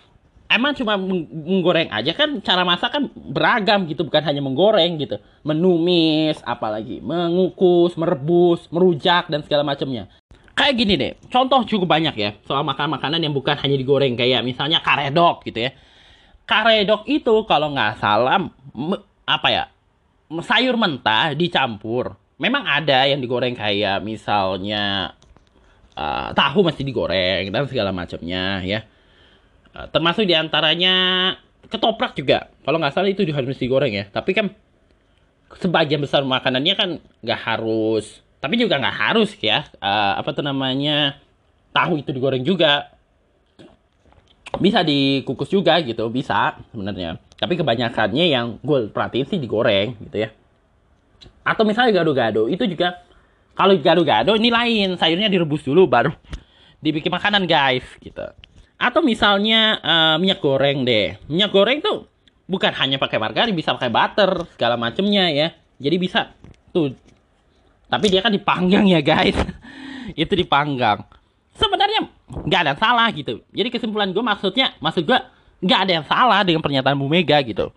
emang 0.51 0.75
cuma 0.75 0.99
menggoreng 0.99 1.87
aja 1.95 2.11
kan 2.11 2.43
cara 2.43 2.67
masak 2.67 2.91
kan 2.91 3.07
beragam 3.15 3.87
gitu 3.87 4.03
bukan 4.03 4.19
hanya 4.19 4.43
menggoreng 4.43 4.99
gitu. 4.99 5.15
Menumis 5.47 6.43
apalagi 6.43 6.99
mengukus 6.99 7.95
merebus 7.95 8.67
merujak 8.67 9.31
dan 9.31 9.47
segala 9.47 9.63
macamnya. 9.63 10.11
Kayak 10.51 10.75
gini 10.75 10.93
deh 10.99 11.11
contoh 11.31 11.63
cukup 11.63 11.87
banyak 11.87 12.15
ya 12.19 12.35
soal 12.43 12.67
makan 12.67 12.99
makanan 12.99 13.23
yang 13.23 13.31
bukan 13.31 13.55
hanya 13.55 13.79
digoreng 13.79 14.19
kayak 14.19 14.43
misalnya 14.43 14.83
karedok 14.83 15.47
gitu 15.47 15.63
ya 15.63 15.71
karedok 16.45 17.07
itu 17.07 17.35
kalau 17.47 17.71
nggak 17.71 18.01
salah 18.01 18.37
apa 19.25 19.47
ya 19.49 19.63
sayur 20.39 20.79
mentah 20.79 21.35
dicampur. 21.35 22.15
Memang 22.41 22.65
ada 22.65 23.05
yang 23.05 23.21
digoreng 23.21 23.53
kayak 23.53 24.01
misalnya 24.01 25.13
uh, 25.93 26.33
tahu 26.33 26.65
masih 26.65 26.81
digoreng 26.87 27.53
dan 27.53 27.69
segala 27.69 27.93
macamnya 27.93 28.65
ya. 28.65 28.81
Eh, 29.71 29.87
termasuk 29.93 30.25
di 30.25 30.33
antaranya 30.33 30.93
ketoprak 31.69 32.17
juga. 32.17 32.49
Kalau 32.65 32.81
nggak 32.81 32.93
salah 32.97 33.11
itu 33.13 33.21
harus 33.29 33.59
digoreng 33.61 33.93
ya. 33.93 34.05
Tapi 34.09 34.31
kan 34.33 34.49
sebagian 35.61 36.01
besar 36.01 36.23
makanannya 36.23 36.73
kan 36.79 36.89
nggak 37.21 37.41
harus 37.43 38.23
tapi 38.41 38.57
juga 38.57 38.81
nggak 38.81 38.97
harus 38.97 39.37
ya. 39.37 39.69
Uh, 39.77 40.17
apa 40.17 40.33
tuh 40.33 40.41
namanya 40.41 41.21
tahu 41.71 42.01
itu 42.01 42.09
digoreng 42.09 42.41
juga 42.41 42.89
bisa 44.59 44.83
dikukus 44.83 45.47
juga 45.47 45.79
gitu 45.79 46.09
bisa 46.11 46.59
sebenarnya 46.73 47.21
tapi 47.39 47.55
kebanyakannya 47.55 48.25
yang 48.27 48.59
gue 48.59 48.91
perhatiin 48.91 49.27
sih 49.29 49.39
digoreng 49.39 49.95
gitu 50.09 50.27
ya 50.27 50.29
atau 51.45 51.63
misalnya 51.63 52.01
gado-gado 52.01 52.51
itu 52.51 52.67
juga 52.67 52.99
kalau 53.55 53.77
gado-gado 53.79 54.35
ini 54.35 54.49
lain 54.51 54.99
sayurnya 54.99 55.31
direbus 55.31 55.63
dulu 55.63 55.87
baru 55.87 56.11
dibikin 56.83 57.13
makanan 57.13 57.47
guys 57.47 57.85
gitu 58.03 58.25
atau 58.81 59.05
misalnya 59.05 59.77
uh, 59.85 60.15
minyak 60.17 60.41
goreng 60.41 60.81
deh. 60.81 61.13
Minyak 61.29 61.53
goreng 61.53 61.85
tuh 61.85 62.09
bukan 62.49 62.73
hanya 62.81 62.97
pakai 62.97 63.21
margarin, 63.21 63.53
bisa 63.53 63.77
pakai 63.77 63.93
butter, 63.93 64.49
segala 64.57 64.73
macemnya 64.73 65.29
ya. 65.29 65.53
Jadi 65.77 65.95
bisa 66.01 66.33
tuh. 66.73 66.97
Tapi 67.85 68.09
dia 68.09 68.25
kan 68.25 68.33
dipanggang 68.33 68.89
ya 68.89 69.05
guys. 69.05 69.37
itu 70.17 70.33
dipanggang. 70.33 71.05
Nggak 72.45 72.59
ada 72.61 72.69
yang 72.73 72.81
salah 72.81 73.07
gitu. 73.13 73.41
Jadi 73.53 73.69
kesimpulan 73.69 74.09
gue 74.09 74.23
maksudnya, 74.23 74.73
maksud 74.81 75.05
gue 75.05 75.19
nggak 75.61 75.79
ada 75.87 75.91
yang 76.01 76.05
salah 76.05 76.41
dengan 76.41 76.61
pernyataan 76.65 76.97
Bu 76.97 77.07
Mega 77.09 77.37
gitu. 77.45 77.69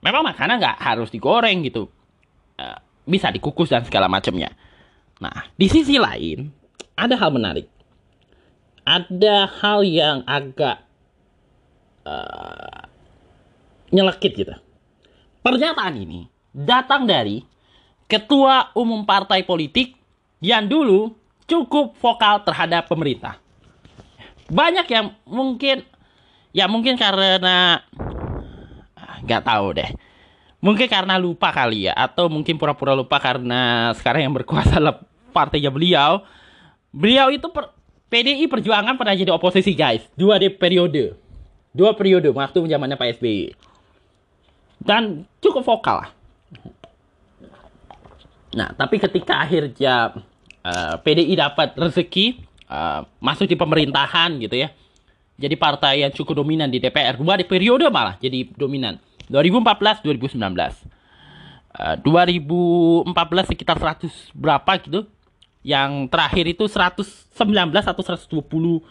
Memang 0.00 0.24
makanan 0.24 0.56
nggak 0.60 0.78
harus 0.80 1.12
digoreng 1.12 1.64
gitu. 1.68 1.88
Uh, 2.56 2.78
bisa 3.04 3.28
dikukus 3.28 3.68
dan 3.68 3.84
segala 3.84 4.08
macamnya. 4.08 4.52
Nah, 5.20 5.52
di 5.56 5.68
sisi 5.68 6.00
lain, 6.00 6.48
ada 6.96 7.16
hal 7.16 7.28
menarik 7.32 7.68
ada 8.90 9.46
hal 9.60 9.86
yang 9.86 10.26
agak 10.26 10.82
uh, 12.02 12.90
nyelekit 13.94 14.34
gitu. 14.34 14.54
Pernyataan 15.40 15.94
ini 15.94 16.26
datang 16.50 17.06
dari 17.06 17.46
ketua 18.10 18.74
umum 18.74 19.06
partai 19.06 19.46
politik 19.46 19.96
yang 20.42 20.66
dulu 20.66 21.14
cukup 21.46 21.94
vokal 22.02 22.42
terhadap 22.42 22.90
pemerintah. 22.90 23.38
Banyak 24.50 24.86
yang 24.90 25.14
mungkin 25.24 25.86
ya 26.50 26.66
mungkin 26.66 26.98
karena 26.98 27.86
ah, 28.98 29.16
nggak 29.22 29.42
tahu 29.46 29.66
deh. 29.78 29.90
Mungkin 30.60 30.90
karena 30.92 31.16
lupa 31.16 31.48
kali 31.54 31.88
ya 31.88 31.96
atau 31.96 32.28
mungkin 32.28 32.60
pura-pura 32.60 32.92
lupa 32.92 33.16
karena 33.16 33.94
sekarang 33.96 34.28
yang 34.28 34.34
berkuasa 34.36 34.76
adalah 34.76 35.00
partainya 35.32 35.72
beliau. 35.72 36.26
Beliau 36.90 37.30
itu 37.30 37.46
per, 37.48 37.70
PDI 38.10 38.50
Perjuangan 38.50 38.98
pernah 38.98 39.14
jadi 39.14 39.30
oposisi 39.30 39.72
guys. 39.72 40.04
Dua 40.18 40.36
di 40.36 40.50
periode. 40.50 41.14
Dua 41.70 41.94
periode 41.94 42.28
waktu 42.34 42.66
zamannya 42.66 42.98
Pak 42.98 43.22
SBY. 43.22 43.54
Dan 44.82 45.24
cukup 45.38 45.62
vokal 45.62 46.02
lah. 46.02 46.10
Nah, 48.50 48.74
tapi 48.74 48.98
ketika 48.98 49.46
akhirnya 49.46 50.18
uh, 50.66 50.68
eh, 50.68 50.94
PDI 50.98 51.38
dapat 51.38 51.78
rezeki 51.78 52.49
uh, 52.70 53.02
masuk 53.18 53.50
di 53.50 53.58
pemerintahan 53.58 54.38
gitu 54.38 54.54
ya. 54.54 54.70
Jadi 55.40 55.58
partai 55.58 56.06
yang 56.06 56.12
cukup 56.14 56.44
dominan 56.44 56.70
di 56.70 56.78
DPR. 56.78 57.18
Dua 57.18 57.34
di 57.34 57.44
periode 57.48 57.90
malah 57.90 58.14
jadi 58.22 58.46
dominan. 58.54 59.02
2014 59.26 60.06
2019. 60.06 60.38
Uh, 61.70 61.96
2014 63.10 63.50
sekitar 63.50 63.76
100 63.78 64.10
berapa 64.34 64.72
gitu 64.86 65.06
yang 65.66 66.08
terakhir 66.08 66.44
itu 66.50 66.64
119 66.66 67.30
atau 67.76 68.02
120 68.02 68.82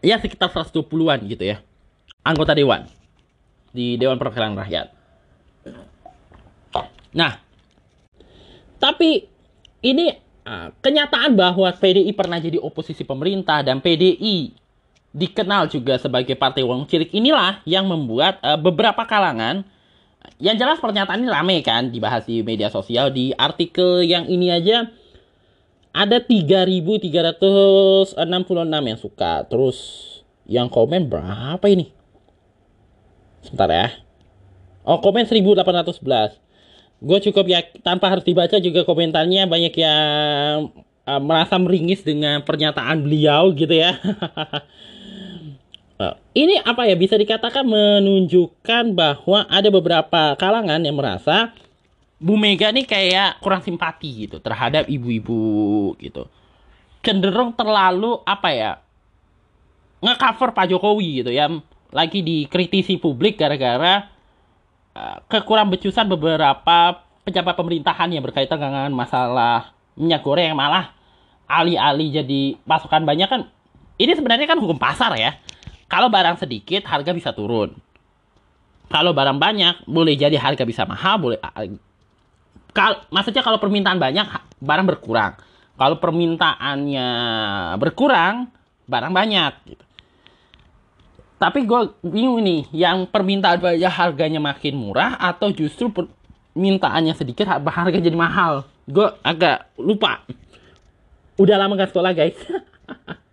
ya 0.00 0.16
sekitar 0.22 0.48
120-an 0.54 1.18
gitu 1.26 1.44
ya 1.44 1.60
anggota 2.22 2.54
dewan 2.54 2.86
di 3.76 4.00
Dewan 4.00 4.16
Perwakilan 4.16 4.56
Rakyat. 4.56 4.88
Nah, 7.12 7.32
tapi 8.80 9.24
ini 9.84 10.12
uh, 10.46 10.70
kenyataan 10.80 11.34
bahwa 11.34 11.66
PDI 11.74 12.14
pernah 12.14 12.38
jadi 12.38 12.62
oposisi 12.62 13.02
pemerintah 13.02 13.66
dan 13.66 13.82
PDI 13.82 14.54
dikenal 15.10 15.66
juga 15.66 15.98
sebagai 15.98 16.38
partai 16.38 16.62
wong 16.62 16.86
cilik 16.86 17.10
inilah 17.10 17.60
yang 17.66 17.90
membuat 17.90 18.38
uh, 18.40 18.56
beberapa 18.56 19.02
kalangan 19.04 19.66
yang 20.38 20.54
jelas 20.54 20.78
pernyataan 20.78 21.26
ini 21.26 21.30
rame 21.32 21.56
kan 21.66 21.90
dibahas 21.90 22.28
di 22.28 22.44
media 22.46 22.70
sosial 22.70 23.10
di 23.10 23.34
artikel 23.34 24.04
yang 24.04 24.28
ini 24.28 24.52
aja 24.52 24.86
ada 25.96 26.20
3366 26.20 28.20
yang 28.68 29.00
suka. 29.00 29.48
Terus 29.48 29.78
yang 30.44 30.68
komen 30.68 31.08
berapa 31.08 31.64
ini? 31.72 31.88
Sebentar 33.40 33.72
ya. 33.72 33.88
Oh, 34.84 35.00
komen 35.00 35.24
1811. 35.24 36.36
Gue 37.00 37.18
cukup 37.28 37.44
ya 37.44 37.60
tanpa 37.84 38.08
harus 38.08 38.24
dibaca 38.24 38.56
juga 38.56 38.84
komentarnya 38.88 39.44
banyak 39.44 39.74
yang 39.76 40.72
uh, 41.04 41.20
merasa 41.20 41.60
meringis 41.60 42.00
dengan 42.00 42.40
pernyataan 42.40 43.04
beliau 43.04 43.52
gitu 43.52 43.76
ya. 43.76 44.00
uh, 46.00 46.16
ini 46.42 46.56
apa 46.64 46.88
ya 46.88 46.96
bisa 46.96 47.20
dikatakan 47.20 47.68
menunjukkan 47.68 48.96
bahwa 48.96 49.44
ada 49.52 49.68
beberapa 49.68 50.34
kalangan 50.40 50.80
yang 50.80 50.96
merasa 50.96 51.52
Bu 52.16 52.40
Mega 52.40 52.72
nih 52.72 52.88
kayak 52.88 53.44
kurang 53.44 53.60
simpati 53.60 54.24
gitu 54.24 54.40
terhadap 54.40 54.88
ibu-ibu 54.88 55.92
gitu. 56.00 56.24
Cenderung 57.04 57.52
terlalu 57.52 58.18
apa 58.24 58.50
ya 58.50 58.72
ngecover 60.00 60.56
Pak 60.56 60.66
Jokowi 60.72 61.22
gitu 61.22 61.30
ya. 61.30 61.52
Lagi 61.92 62.24
dikritisi 62.24 62.96
publik 62.96 63.36
gara-gara 63.36 64.15
kekurang 65.28 65.68
becusan 65.72 66.06
beberapa 66.08 67.02
pejabat 67.26 67.54
pemerintahan 67.58 68.08
yang 68.14 68.22
berkaitan 68.22 68.58
dengan 68.60 68.90
masalah 68.94 69.74
minyak 69.98 70.22
goreng 70.22 70.54
yang 70.54 70.58
malah 70.58 70.94
alih-alih 71.46 72.22
jadi 72.22 72.58
pasukan 72.66 73.02
banyak 73.06 73.28
kan 73.30 73.40
ini 73.96 74.12
sebenarnya 74.12 74.46
kan 74.46 74.60
hukum 74.60 74.76
pasar 74.76 75.16
ya. 75.16 75.34
Kalau 75.86 76.10
barang 76.10 76.36
sedikit 76.42 76.84
harga 76.84 77.14
bisa 77.14 77.30
turun. 77.32 77.72
Kalau 78.86 79.10
barang 79.14 79.38
banyak 79.38 79.86
boleh 79.88 80.14
jadi 80.14 80.38
harga 80.38 80.62
bisa 80.62 80.86
mahal, 80.86 81.18
boleh 81.18 81.38
Kal 82.76 83.08
maksudnya 83.08 83.40
kalau 83.40 83.56
permintaan 83.56 83.96
banyak 83.96 84.26
barang 84.60 84.86
berkurang. 84.86 85.32
Kalau 85.80 85.96
permintaannya 85.96 87.08
berkurang 87.80 88.52
barang 88.84 89.12
banyak 89.16 89.52
gitu. 89.64 89.84
Tapi 91.36 91.68
gue 91.68 91.80
bingung 92.00 92.40
nih, 92.40 92.64
yang 92.72 93.04
permintaan 93.04 93.60
banyak 93.60 93.92
harganya 93.92 94.40
makin 94.40 94.72
murah 94.72 95.20
atau 95.20 95.52
justru 95.52 95.92
permintaannya 95.92 97.12
sedikit 97.12 97.44
harga 97.52 97.98
jadi 98.00 98.16
mahal? 98.16 98.64
Gue 98.88 99.12
agak 99.20 99.68
lupa. 99.76 100.24
Udah 101.36 101.60
lama 101.60 101.76
gak 101.76 101.92
sekolah 101.92 102.12
guys. 102.16 102.36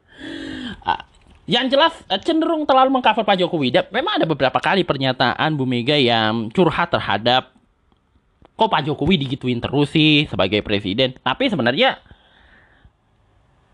Ah, 0.84 1.08
yang 1.48 1.68
jelas 1.72 1.96
eh, 2.12 2.20
cenderung 2.20 2.68
terlalu 2.68 2.92
mengcover 2.92 3.24
Pak 3.24 3.40
Jokowi. 3.40 3.72
Memang 3.92 4.20
ada 4.20 4.28
beberapa 4.28 4.60
kali 4.60 4.84
pernyataan 4.84 5.56
Bu 5.56 5.64
Mega 5.64 5.96
yang 5.96 6.52
curhat 6.52 6.92
terhadap 6.92 7.56
kok 8.56 8.68
Pak 8.72 8.84
Jokowi 8.88 9.16
digituin 9.20 9.64
terus 9.64 9.92
sih 9.96 10.28
sebagai 10.28 10.60
presiden. 10.60 11.16
Tapi 11.20 11.48
sebenarnya 11.48 12.00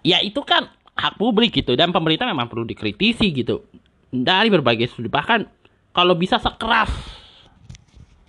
ya 0.06 0.22
itu 0.22 0.42
kan 0.46 0.70
hak 0.98 1.18
publik 1.18 1.54
gitu 1.54 1.74
dan 1.74 1.90
pemerintah 1.90 2.30
memang 2.30 2.46
perlu 2.46 2.66
dikritisi 2.66 3.30
gitu 3.34 3.66
dari 4.10 4.50
berbagai 4.50 4.90
sudut 4.90 5.14
bahkan 5.14 5.46
kalau 5.94 6.18
bisa 6.18 6.42
sekeras 6.42 6.90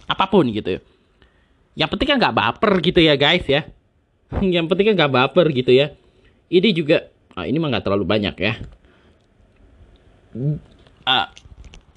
apa 0.04 0.24
pun 0.28 0.46
gitu. 0.48 0.80
Yang 1.78 1.88
penting 1.96 2.08
kan 2.14 2.16
nggak 2.20 2.36
baper 2.36 2.72
gitu 2.84 3.00
ya 3.00 3.14
guys 3.16 3.46
ya. 3.46 3.68
Yang 4.42 4.66
penting 4.70 4.92
kan 4.92 4.94
nggak 5.06 5.14
baper 5.14 5.46
gitu 5.52 5.72
ya. 5.72 5.96
Ini 6.50 6.68
juga 6.74 7.08
ah, 7.34 7.46
ini 7.46 7.56
mah 7.56 7.68
nggak 7.72 7.84
terlalu 7.86 8.04
banyak 8.04 8.36
ya. 8.36 8.54
Uh, 11.06 11.26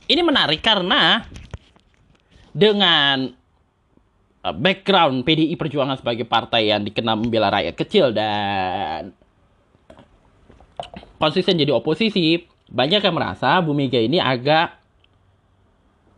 ini 0.10 0.22
menarik 0.26 0.62
karena 0.62 1.26
dengan 2.54 3.34
Uh, 4.44 4.52
background 4.52 5.24
PDI 5.24 5.56
Perjuangan 5.56 5.96
sebagai 5.96 6.28
partai 6.28 6.68
yang 6.68 6.84
dikenal 6.84 7.16
membela 7.16 7.48
rakyat 7.48 7.80
kecil 7.80 8.12
dan 8.12 9.16
konsisten 11.16 11.56
jadi 11.56 11.72
oposisi, 11.72 12.44
banyak 12.74 13.06
yang 13.06 13.16
merasa 13.16 13.62
Bu 13.62 13.78
Mega 13.78 14.02
ini 14.02 14.18
agak 14.18 14.74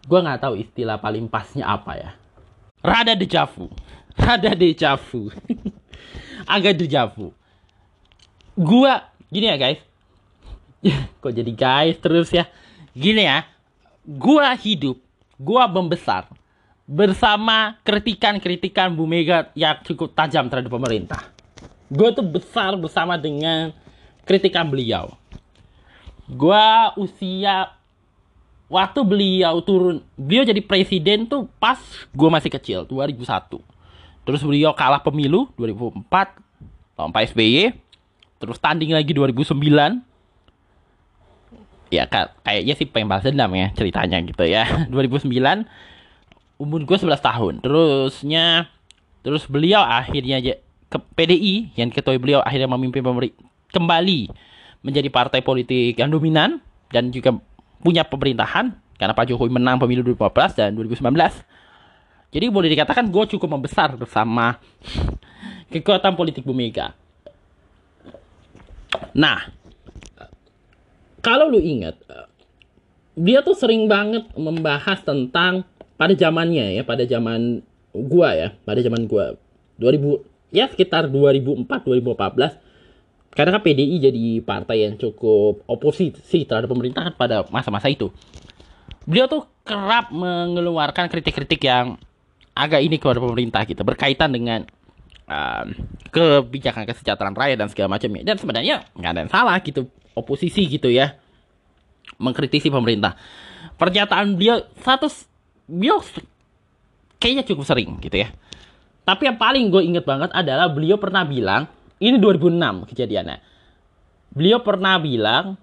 gue 0.07 0.19
nggak 0.21 0.39
tahu 0.39 0.55
istilah 0.55 0.97
paling 1.03 1.27
pasnya 1.27 1.67
apa 1.67 1.93
ya. 1.99 2.11
Rada 2.79 3.13
dejavu. 3.17 3.67
Rada 4.23 4.55
dejavu. 4.55 5.33
agak 6.55 6.77
dejavu. 6.77 7.33
Gua 8.55 9.03
gini 9.27 9.51
ya 9.51 9.57
guys. 9.59 9.81
Kok 11.21 11.33
jadi 11.33 11.51
guys 11.51 11.97
terus 11.99 12.31
ya? 12.31 12.47
Gini 12.95 13.25
ya. 13.25 13.43
Gua 14.05 14.53
hidup, 14.53 15.01
gua 15.35 15.65
membesar 15.65 16.29
bersama 16.85 17.81
kritikan-kritikan 17.81 18.93
Bu 18.93 19.09
Mega 19.09 19.49
yang 19.57 19.81
cukup 19.81 20.13
tajam 20.13 20.45
terhadap 20.47 20.69
pemerintah. 20.69 21.33
Gue 21.89 22.13
tuh 22.13 22.25
besar 22.25 22.77
bersama 22.77 23.17
dengan 23.17 23.73
kritikan 24.25 24.69
beliau. 24.69 25.17
Gue 26.25 26.65
usia 26.97 27.69
waktu 28.65 28.99
beliau 29.05 29.61
turun, 29.61 30.01
beliau 30.17 30.41
jadi 30.41 30.61
presiden 30.61 31.29
tuh 31.29 31.45
pas 31.61 31.77
gue 32.09 32.29
masih 32.29 32.49
kecil, 32.49 32.79
2001. 32.89 33.61
Terus 34.25 34.41
beliau 34.41 34.73
kalah 34.73 35.05
pemilu 35.05 35.45
2004 35.53 36.09
lawan 36.97 37.11
Pak 37.13 37.23
SBY. 37.33 37.77
Terus 38.41 38.57
tanding 38.57 38.91
lagi 38.97 39.13
2009. 39.13 39.53
Ya 41.93 42.09
kayaknya 42.41 42.73
sih 42.73 42.89
pengen 42.89 43.07
balas 43.07 43.23
dendam 43.23 43.53
ya 43.53 43.69
ceritanya 43.77 44.17
gitu 44.25 44.43
ya. 44.49 44.65
2009 44.93 45.29
umur 46.57 46.81
gue 46.83 46.97
11 46.97 47.21
tahun. 47.21 47.53
Terusnya 47.61 48.73
terus 49.21 49.45
beliau 49.45 49.85
akhirnya 49.85 50.41
ke 50.89 50.97
PDI 51.13 51.77
yang 51.77 51.93
ketua 51.93 52.17
beliau 52.17 52.41
akhirnya 52.41 52.69
memimpin 52.69 53.05
pemerintah 53.05 53.45
kembali 53.73 54.29
menjadi 54.85 55.09
partai 55.09 55.41
politik 55.41 55.97
yang 55.97 56.13
dominan 56.13 56.61
dan 56.93 57.09
juga 57.09 57.33
punya 57.81 58.05
pemerintahan 58.05 58.77
karena 59.01 59.13
Pak 59.17 59.25
Jokowi 59.33 59.49
menang 59.49 59.81
pemilu 59.81 60.05
2014 60.13 60.61
dan 60.61 60.69
2019. 60.77 61.09
Jadi 62.29 62.45
boleh 62.53 62.69
dikatakan 62.69 63.09
gue 63.09 63.23
cukup 63.33 63.49
membesar 63.49 63.97
bersama 63.97 64.61
kekuatan 65.73 66.13
politik 66.13 66.45
Bu 66.45 66.53
Mega. 66.53 66.93
Nah, 69.15 69.49
kalau 71.19 71.49
lu 71.49 71.59
ingat, 71.59 71.97
dia 73.17 73.41
tuh 73.41 73.57
sering 73.57 73.89
banget 73.89 74.27
membahas 74.37 75.01
tentang 75.01 75.65
pada 75.95 76.13
zamannya 76.13 76.79
ya, 76.79 76.83
pada 76.83 77.07
zaman 77.07 77.63
gua 77.95 78.35
ya, 78.35 78.49
pada 78.67 78.79
zaman 78.83 79.07
gua 79.07 79.39
2000 79.79 80.55
ya 80.55 80.71
sekitar 80.71 81.11
2004 81.11 81.67
2014 81.67 82.64
karena 83.35 83.59
kan 83.59 83.61
PDI 83.61 83.95
jadi 83.99 84.25
partai 84.41 84.87
yang 84.87 84.95
cukup 84.95 85.67
oposisi 85.67 86.47
terhadap 86.47 86.71
pemerintahan 86.71 87.13
pada 87.19 87.43
masa-masa 87.51 87.91
itu. 87.91 88.07
Beliau 89.03 89.27
tuh 89.27 89.43
kerap 89.67 90.09
mengeluarkan 90.09 91.11
kritik-kritik 91.11 91.59
yang 91.67 91.99
agak 92.55 92.79
ini 92.79 92.95
kepada 92.95 93.19
pemerintah 93.19 93.67
gitu 93.67 93.83
berkaitan 93.83 94.31
dengan 94.31 94.63
uh, 95.27 95.67
kebijakan 96.15 96.87
kesejahteraan 96.87 97.35
rakyat 97.35 97.57
dan 97.59 97.67
segala 97.67 97.99
macamnya. 97.99 98.23
Dan 98.23 98.39
sebenarnya 98.39 98.87
nggak 98.95 99.11
ada 99.11 99.19
yang 99.27 99.31
salah 99.35 99.59
gitu 99.59 99.91
oposisi 100.15 100.71
gitu 100.71 100.87
ya 100.87 101.19
mengkritisi 102.15 102.71
pemerintah. 102.71 103.19
Pernyataan 103.75 104.39
beliau 104.39 104.63
satu 104.79 105.11
beliau 105.67 105.99
kayaknya 107.19 107.43
cukup 107.43 107.67
sering 107.67 107.99
gitu 107.99 108.15
ya. 108.15 108.31
Tapi 109.05 109.27
yang 109.29 109.37
paling 109.37 109.69
gue 109.69 109.83
inget 109.85 110.07
banget 110.07 110.33
adalah 110.33 110.71
beliau 110.71 110.97
pernah 110.97 111.21
bilang, 111.27 111.69
ini 112.01 112.17
2006 112.19 112.89
kejadiannya. 112.91 113.37
Beliau 114.35 114.59
pernah 114.61 114.99
bilang, 114.99 115.55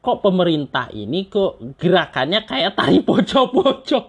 kok 0.00 0.24
pemerintah 0.24 0.88
ini 0.92 1.28
kok 1.28 1.60
gerakannya 1.76 2.44
kayak 2.48 2.76
tari 2.76 3.00
poco-poco. 3.04 4.00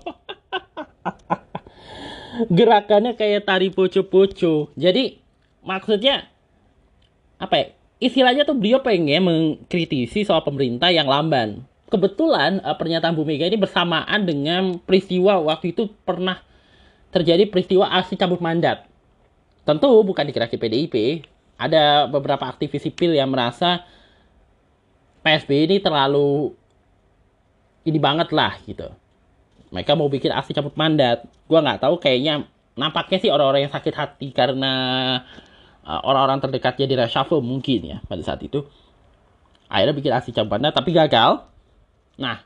gerakannya 2.57 3.15
kayak 3.19 3.43
tari 3.43 3.69
poco-poco. 3.71 4.71
Jadi 4.79 5.19
maksudnya 5.63 6.27
apa 7.39 7.55
ya? 7.55 7.67
Istilahnya 7.95 8.43
tuh 8.43 8.59
beliau 8.59 8.83
pengen 8.83 9.23
mengkritisi 9.23 10.27
soal 10.27 10.43
pemerintah 10.43 10.91
yang 10.91 11.07
lamban 11.07 11.63
kebetulan 11.89 12.59
uh, 12.65 12.75
pernyataan 12.75 13.13
Bu 13.13 13.23
Mega 13.23 13.45
ini 13.45 13.55
bersamaan 13.55 14.25
dengan 14.25 14.81
peristiwa 14.81 15.39
waktu 15.39 15.71
itu 15.71 15.87
pernah 16.03 16.41
terjadi 17.13 17.47
peristiwa 17.47 17.87
aksi 17.87 18.17
cabut 18.17 18.41
mandat. 18.41 18.83
Tentu 19.65 19.89
bukan 20.05 20.29
dikeraki 20.29 20.61
PDIP, 20.61 21.25
ada 21.57 22.05
beberapa 22.05 22.45
aktivis 22.45 22.85
sipil 22.85 23.17
yang 23.17 23.33
merasa 23.33 23.81
PSB 25.25 25.65
ini 25.65 25.77
terlalu 25.81 26.53
ini 27.85 27.97
banget 27.97 28.29
lah 28.29 28.55
gitu. 28.63 28.93
Mereka 29.73 29.97
mau 29.97 30.05
bikin 30.05 30.29
aksi 30.29 30.53
cabut 30.53 30.77
mandat. 30.77 31.25
Gua 31.49 31.65
nggak 31.65 31.81
tahu 31.81 31.97
kayaknya 31.97 32.45
nampaknya 32.77 33.17
sih 33.17 33.33
orang-orang 33.33 33.65
yang 33.65 33.73
sakit 33.73 33.93
hati 33.97 34.29
karena 34.29 34.73
uh, 35.81 36.01
orang-orang 36.05 36.39
terdekatnya 36.45 36.85
di 36.85 36.95
reshuffle 36.95 37.41
mungkin 37.41 37.79
ya 37.83 37.97
pada 38.05 38.21
saat 38.21 38.45
itu. 38.45 38.61
Akhirnya 39.65 39.97
bikin 39.97 40.13
aksi 40.13 40.29
cabut 40.29 40.61
mandat 40.61 40.77
tapi 40.77 40.93
gagal 40.93 41.41
Nah, 42.15 42.39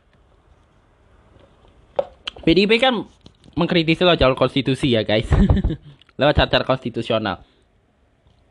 PDIP 2.42 2.82
kan 2.82 3.06
mengkritisi 3.54 4.02
lewat 4.02 4.18
jalur 4.18 4.38
konstitusi 4.38 4.98
ya 4.98 5.06
guys, 5.06 5.30
lewat 6.20 6.36
cacar 6.36 6.68
konstitusional. 6.68 7.48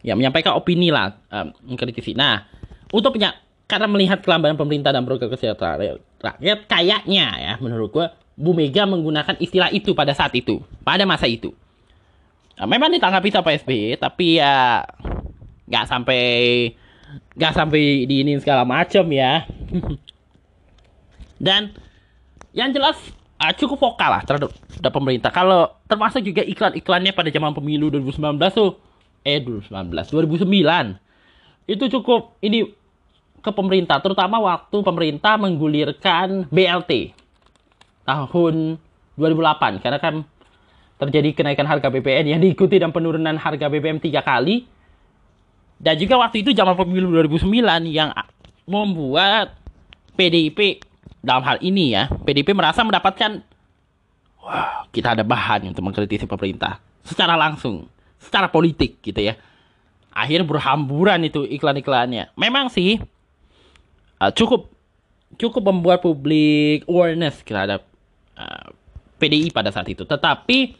Ya 0.00 0.16
menyampaikan 0.16 0.56
opini 0.56 0.88
lah, 0.88 1.20
um, 1.28 1.52
mengkritisi. 1.68 2.16
Nah, 2.16 2.48
untuk 2.88 3.12
punya 3.12 3.36
karena 3.68 3.84
melihat 3.84 4.24
kelambanan 4.24 4.56
pemerintah 4.56 4.96
dan 4.96 5.04
program 5.04 5.28
kesejahteraan 5.28 6.00
rakyat, 6.24 6.58
kayaknya 6.64 7.26
ya 7.36 7.52
menurut 7.60 7.92
gue 7.92 8.06
Bu 8.38 8.56
Mega 8.56 8.88
menggunakan 8.88 9.36
istilah 9.36 9.68
itu 9.68 9.92
pada 9.92 10.16
saat 10.16 10.32
itu, 10.32 10.64
pada 10.80 11.04
masa 11.04 11.28
itu. 11.28 11.52
uh, 12.56 12.64
memang 12.64 12.88
ditanggapi 12.88 13.28
sama 13.28 13.52
SBY 13.52 14.00
tapi 14.00 14.40
ya 14.40 14.82
nggak 15.68 15.84
sampai 15.84 16.22
nggak 17.36 17.52
sampai 17.54 18.08
di 18.08 18.24
ini 18.24 18.40
segala 18.40 18.64
macam 18.64 19.04
ya 19.12 19.44
dan 21.46 21.76
yang 22.56 22.72
jelas 22.72 22.96
uh, 23.38 23.52
cukup 23.54 23.78
vokal 23.78 24.10
lah 24.18 24.22
terhadap, 24.26 24.50
terhadap 24.68 24.92
pemerintah. 24.92 25.30
Kalau 25.30 25.74
termasuk 25.86 26.22
juga 26.26 26.42
iklan-iklannya 26.42 27.12
pada 27.14 27.30
zaman 27.30 27.54
pemilu 27.54 27.90
2019 27.94 28.38
tuh 28.52 28.76
eh 29.26 29.42
2019 29.42 30.14
2009 30.14 30.46
itu 31.68 31.84
cukup 31.98 32.38
ini 32.40 32.70
ke 33.38 33.50
pemerintah 33.50 33.98
terutama 34.00 34.40
waktu 34.40 34.76
pemerintah 34.80 35.36
menggulirkan 35.36 36.48
BLT 36.48 37.12
tahun 38.08 38.80
2008 39.18 39.82
karena 39.84 39.98
kan 40.00 40.14
terjadi 40.98 41.30
kenaikan 41.30 41.66
harga 41.66 41.88
BPN 41.94 42.34
yang 42.34 42.40
diikuti 42.42 42.78
dan 42.78 42.90
penurunan 42.90 43.38
harga 43.38 43.70
BBM 43.70 44.02
tiga 44.02 44.20
kali. 44.22 44.66
Dan 45.78 45.94
juga 45.94 46.18
waktu 46.18 46.42
itu 46.42 46.50
zaman 46.50 46.74
pemilu 46.74 47.14
2009 47.22 47.46
yang 47.86 48.10
membuat 48.66 49.54
PDIP 50.18 50.82
dalam 51.20 51.42
hal 51.44 51.58
ini 51.60 51.94
ya 51.96 52.08
PDIP 52.10 52.54
merasa 52.54 52.82
mendapatkan 52.82 53.42
wah 54.42 54.78
kita 54.92 55.12
ada 55.14 55.24
bahan 55.24 55.68
untuk 55.68 55.84
mengkritisi 55.84 56.24
pemerintah. 56.24 56.80
Secara 57.04 57.36
langsung 57.36 57.88
secara 58.18 58.48
politik 58.48 59.00
gitu 59.04 59.20
ya. 59.20 59.36
Akhirnya 60.12 60.48
berhamburan 60.48 61.22
itu 61.22 61.46
iklan-iklannya. 61.46 62.34
Memang 62.34 62.72
sih 62.72 62.98
uh, 64.18 64.32
cukup 64.34 64.72
cukup 65.38 65.62
membuat 65.70 66.02
publik 66.02 66.88
awareness 66.88 67.38
terhadap 67.44 67.84
uh, 68.34 68.72
PDI 69.20 69.52
pada 69.52 69.70
saat 69.70 69.86
itu. 69.86 70.02
Tetapi 70.02 70.74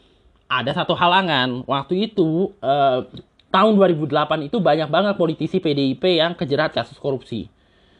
ada 0.49 0.71
satu 0.73 0.97
halangan. 0.97 1.63
Waktu 1.69 2.11
itu 2.11 2.51
uh, 2.59 3.05
tahun 3.53 3.73
2008 3.77 4.49
itu 4.49 4.57
banyak 4.57 4.89
banget 4.89 5.13
politisi 5.15 5.61
PDIP 5.61 6.19
yang 6.19 6.33
kejerat 6.33 6.73
kasus 6.73 6.97
korupsi. 6.97 7.47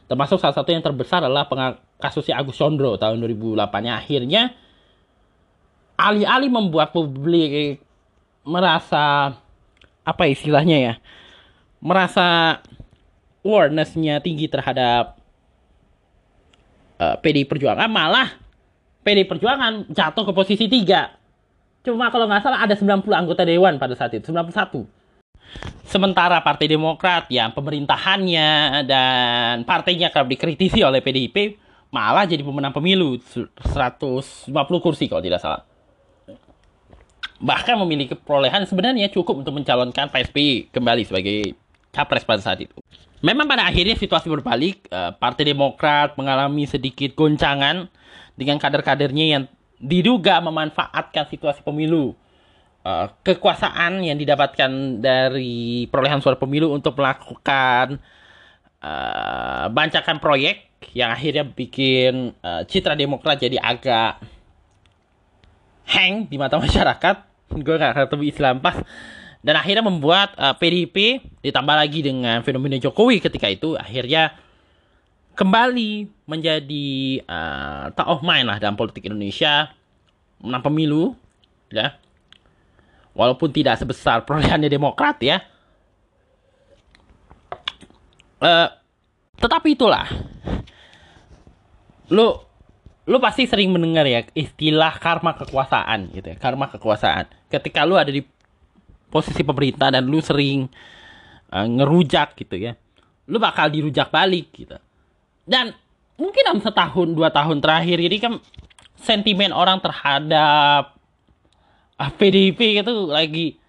Termasuk 0.09 0.41
salah 0.41 0.57
satu 0.57 0.73
yang 0.73 0.81
terbesar 0.81 1.21
adalah 1.21 1.45
kasusnya 1.99 2.39
Agus 2.39 2.55
Condro 2.55 2.95
tahun 2.95 3.19
2008 3.19 3.59
akhirnya 3.91 4.55
alih-alih 5.99 6.47
membuat 6.47 6.95
publik 6.95 7.83
merasa 8.47 9.35
apa 10.07 10.23
istilahnya 10.31 10.77
ya 10.79 10.93
merasa 11.83 12.59
awarenessnya 13.43 14.23
tinggi 14.23 14.47
terhadap 14.47 15.19
uh, 16.99 17.13
eh, 17.13 17.15
PDI 17.19 17.45
Perjuangan 17.47 17.91
malah 17.91 18.31
PDI 19.03 19.27
Perjuangan 19.27 19.87
jatuh 19.91 20.27
ke 20.27 20.33
posisi 20.35 20.67
tiga. 20.67 21.15
Cuma 21.79 22.11
kalau 22.11 22.27
nggak 22.27 22.43
salah 22.43 22.59
ada 22.67 22.75
90 22.75 23.07
anggota 23.15 23.47
dewan 23.47 23.79
pada 23.79 23.95
saat 23.95 24.11
itu 24.11 24.27
91 24.27 24.99
sementara 25.87 26.37
Partai 26.45 26.69
Demokrat 26.69 27.25
yang 27.33 27.49
pemerintahannya 27.55 28.83
dan 28.85 29.65
partainya 29.65 30.13
kerap 30.13 30.29
dikritisi 30.29 30.85
oleh 30.85 31.01
PDIP 31.01 31.57
malah 31.89 32.29
jadi 32.29 32.45
pemenang 32.45 32.73
pemilu 32.73 33.17
150 33.17 34.49
kursi 34.81 35.09
kalau 35.09 35.21
tidak 35.25 35.41
salah 35.41 35.65
bahkan 37.39 37.79
memiliki 37.79 38.13
perolehan 38.13 38.67
sebenarnya 38.67 39.07
cukup 39.09 39.41
untuk 39.41 39.55
mencalonkan 39.55 40.11
Pak 40.11 40.29
SBY 40.29 40.75
kembali 40.75 41.03
sebagai 41.07 41.55
capres 41.89 42.27
pada 42.27 42.43
saat 42.43 42.59
itu. 42.61 42.75
Memang 43.23 43.47
pada 43.47 43.67
akhirnya 43.67 43.95
situasi 43.95 44.27
berbalik, 44.31 44.87
eh, 44.91 45.11
Partai 45.15 45.51
Demokrat 45.51 46.15
mengalami 46.15 46.67
sedikit 46.67 47.15
goncangan 47.15 47.87
dengan 48.35 48.59
kader-kadernya 48.59 49.25
yang 49.39 49.43
diduga 49.79 50.39
memanfaatkan 50.43 51.27
situasi 51.27 51.63
pemilu. 51.63 52.15
Eh, 52.83 53.07
kekuasaan 53.23 54.03
yang 54.03 54.15
didapatkan 54.19 54.71
dari 54.99 55.87
perolehan 55.87 56.23
suara 56.23 56.39
pemilu 56.39 56.71
untuk 56.71 56.95
melakukan 56.95 57.99
uh, 58.79 59.67
bancakan 59.67 60.23
proyek 60.23 60.68
yang 60.95 61.11
akhirnya 61.13 61.45
bikin 61.45 62.33
uh, 62.41 62.63
citra 62.65 62.95
Demokrat 62.97 63.37
jadi 63.37 63.59
agak 63.59 64.23
hang 65.89 66.29
di 66.29 66.37
mata 66.37 66.57
masyarakat. 66.63 67.15
Gue 67.49 67.75
gak 67.81 67.97
ketemu 67.97 68.23
Islam 68.29 68.55
pas. 68.61 68.77
Dan 69.39 69.55
akhirnya 69.55 69.83
membuat 69.85 70.35
uh, 70.35 70.51
PDIP 70.55 71.23
ditambah 71.39 71.75
lagi 71.75 72.03
dengan 72.03 72.43
fenomena 72.43 72.75
Jokowi 72.75 73.23
ketika 73.23 73.47
itu 73.47 73.79
akhirnya 73.79 74.35
kembali 75.39 76.11
menjadi 76.27 77.23
uh, 77.23 77.95
top 77.95 78.19
of 78.19 78.21
mind 78.27 78.51
lah 78.51 78.59
dalam 78.59 78.75
politik 78.75 79.07
Indonesia. 79.07 79.71
Menang 80.43 80.63
pemilu 80.63 81.15
ya. 81.71 81.95
Walaupun 83.15 83.51
tidak 83.51 83.79
sebesar 83.79 84.27
perolehannya 84.27 84.67
Demokrat 84.67 85.19
ya. 85.23 85.39
Uh, 88.39 88.71
tetapi 89.39 89.75
itulah 89.75 90.07
lo 92.09 92.45
lu 93.09 93.17
pasti 93.17 93.49
sering 93.49 93.73
mendengar 93.73 94.05
ya 94.05 94.21
istilah 94.37 94.93
karma 95.01 95.33
kekuasaan 95.33 96.13
gitu 96.13 96.29
ya 96.33 96.37
karma 96.37 96.69
kekuasaan. 96.69 97.25
Ketika 97.49 97.85
lu 97.85 97.97
ada 97.97 98.13
di 98.13 98.21
posisi 99.09 99.41
pemerintah 99.41 99.89
dan 99.89 100.05
lu 100.05 100.21
sering 100.21 100.69
uh, 101.49 101.65
ngerujak 101.65 102.37
gitu 102.37 102.55
ya 102.57 102.77
lu 103.29 103.37
bakal 103.37 103.69
dirujak 103.69 104.09
balik 104.09 104.49
gitu. 104.51 104.75
Dan 105.45 105.77
mungkin 106.17 106.41
dalam 106.41 106.59
setahun 106.59 107.13
dua 107.13 107.29
tahun 107.29 107.61
terakhir 107.61 107.97
ini 108.01 108.17
kan 108.17 108.33
sentimen 108.97 109.53
orang 109.53 109.79
terhadap 109.79 110.97
uh, 111.95 112.01
ah, 112.01 112.11
PDIP 112.17 112.81
itu 112.81 112.93
lagi 113.05 113.61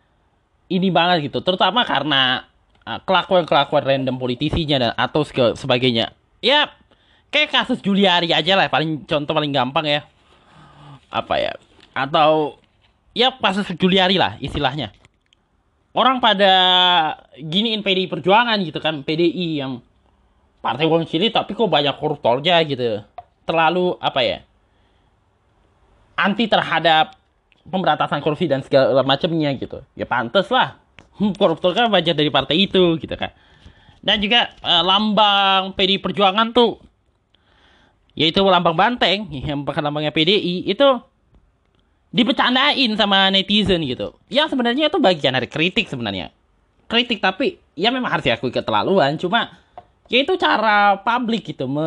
ini 0.72 0.88
banget 0.88 1.28
gitu. 1.28 1.44
Terutama 1.44 1.84
karena 1.84 2.48
uh, 2.88 2.98
kelakuan-kelakuan 3.04 3.84
random 3.84 4.16
politisinya 4.16 4.76
dan 4.80 4.92
atau 4.96 5.22
sebagainya. 5.54 6.16
Ya 6.40 6.72
kayak 7.30 7.50
kasus 7.54 7.78
Juliari 7.80 8.34
aja 8.34 8.58
lah 8.58 8.66
paling 8.66 9.06
contoh 9.06 9.32
paling 9.32 9.54
gampang 9.54 9.86
ya. 9.86 10.00
Apa 11.10 11.38
ya? 11.38 11.52
Atau 11.94 12.58
ya 13.14 13.34
kasus 13.38 13.66
Juliari 13.78 14.18
lah 14.18 14.36
istilahnya. 14.42 14.94
Orang 15.90 16.22
pada 16.22 16.52
giniin 17.34 17.82
PDI 17.82 18.06
Perjuangan 18.06 18.58
gitu 18.62 18.78
kan 18.78 19.02
PDI 19.02 19.58
yang 19.58 19.82
partai 20.62 20.86
wong 20.86 21.08
cili 21.08 21.34
tapi 21.34 21.54
kok 21.54 21.66
banyak 21.66 21.94
koruptornya 21.98 22.62
gitu. 22.66 23.02
Terlalu 23.46 23.98
apa 23.98 24.20
ya? 24.22 24.38
Anti 26.14 26.46
terhadap 26.46 27.16
pemberantasan 27.66 28.22
korupsi 28.22 28.46
dan 28.46 28.62
segala 28.62 29.02
macamnya 29.02 29.50
gitu. 29.58 29.82
Ya 29.98 30.06
pantas 30.06 30.46
lah. 30.52 30.78
Hmm, 31.18 31.34
koruptor 31.34 31.74
kan 31.74 31.90
banyak 31.90 32.14
dari 32.14 32.30
partai 32.30 32.70
itu 32.70 32.94
gitu 33.02 33.14
kan. 33.18 33.34
Dan 34.00 34.22
juga 34.22 34.54
eh, 34.62 34.82
lambang 34.86 35.74
PDI 35.74 35.98
Perjuangan 35.98 36.54
tuh 36.54 36.89
yaitu 38.18 38.42
lambang 38.42 38.74
banteng 38.74 39.30
yang 39.30 39.62
bukan 39.62 39.82
lambangnya 39.82 40.10
PDI 40.10 40.66
itu 40.66 40.88
dipecandain 42.10 42.90
sama 42.98 43.30
netizen 43.30 43.86
gitu. 43.86 44.18
Yang 44.26 44.54
sebenarnya 44.54 44.90
itu 44.90 44.98
bagian 44.98 45.34
dari 45.38 45.46
kritik 45.46 45.86
sebenarnya. 45.86 46.34
Kritik 46.90 47.22
tapi 47.22 47.62
ya 47.78 47.94
memang 47.94 48.10
harus 48.10 48.26
diakui 48.26 48.50
keterlaluan. 48.50 49.14
Cuma 49.14 49.54
ya 50.10 50.18
itu 50.26 50.34
cara 50.34 50.98
publik 51.00 51.54
gitu 51.54 51.70
me 51.70 51.86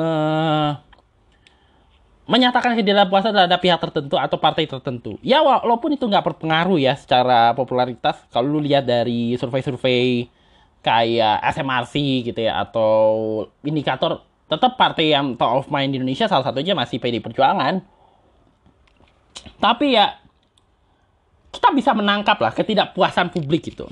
menyatakan 2.23 2.79
ketidakpuasan 2.79 3.35
terhadap 3.35 3.59
pihak 3.59 3.79
tertentu 3.83 4.15
atau 4.15 4.39
partai 4.39 4.63
tertentu. 4.63 5.19
Ya 5.19 5.43
walaupun 5.43 5.91
itu 5.91 6.07
nggak 6.07 6.23
berpengaruh 6.23 6.79
ya 6.79 6.95
secara 6.95 7.51
popularitas. 7.51 8.23
Kalau 8.31 8.47
lu 8.47 8.59
lihat 8.63 8.87
dari 8.87 9.35
survei-survei 9.35 10.31
kayak 10.79 11.43
SMRC 11.51 11.93
gitu 12.31 12.39
ya 12.47 12.63
atau 12.63 12.95
indikator 13.63 14.23
tetap 14.47 14.75
partai 14.75 15.15
yang 15.15 15.33
top 15.39 15.63
of 15.63 15.67
mind 15.71 15.95
di 15.95 15.97
Indonesia 16.01 16.27
salah 16.27 16.45
satunya 16.45 16.75
masih 16.75 16.99
PD 16.99 17.23
Perjuangan. 17.23 17.81
Tapi 19.59 19.95
ya 19.95 20.19
kita 21.53 21.69
bisa 21.71 21.93
menangkap 21.93 22.37
lah 22.41 22.51
ketidakpuasan 22.51 23.29
publik 23.29 23.69
itu 23.69 23.85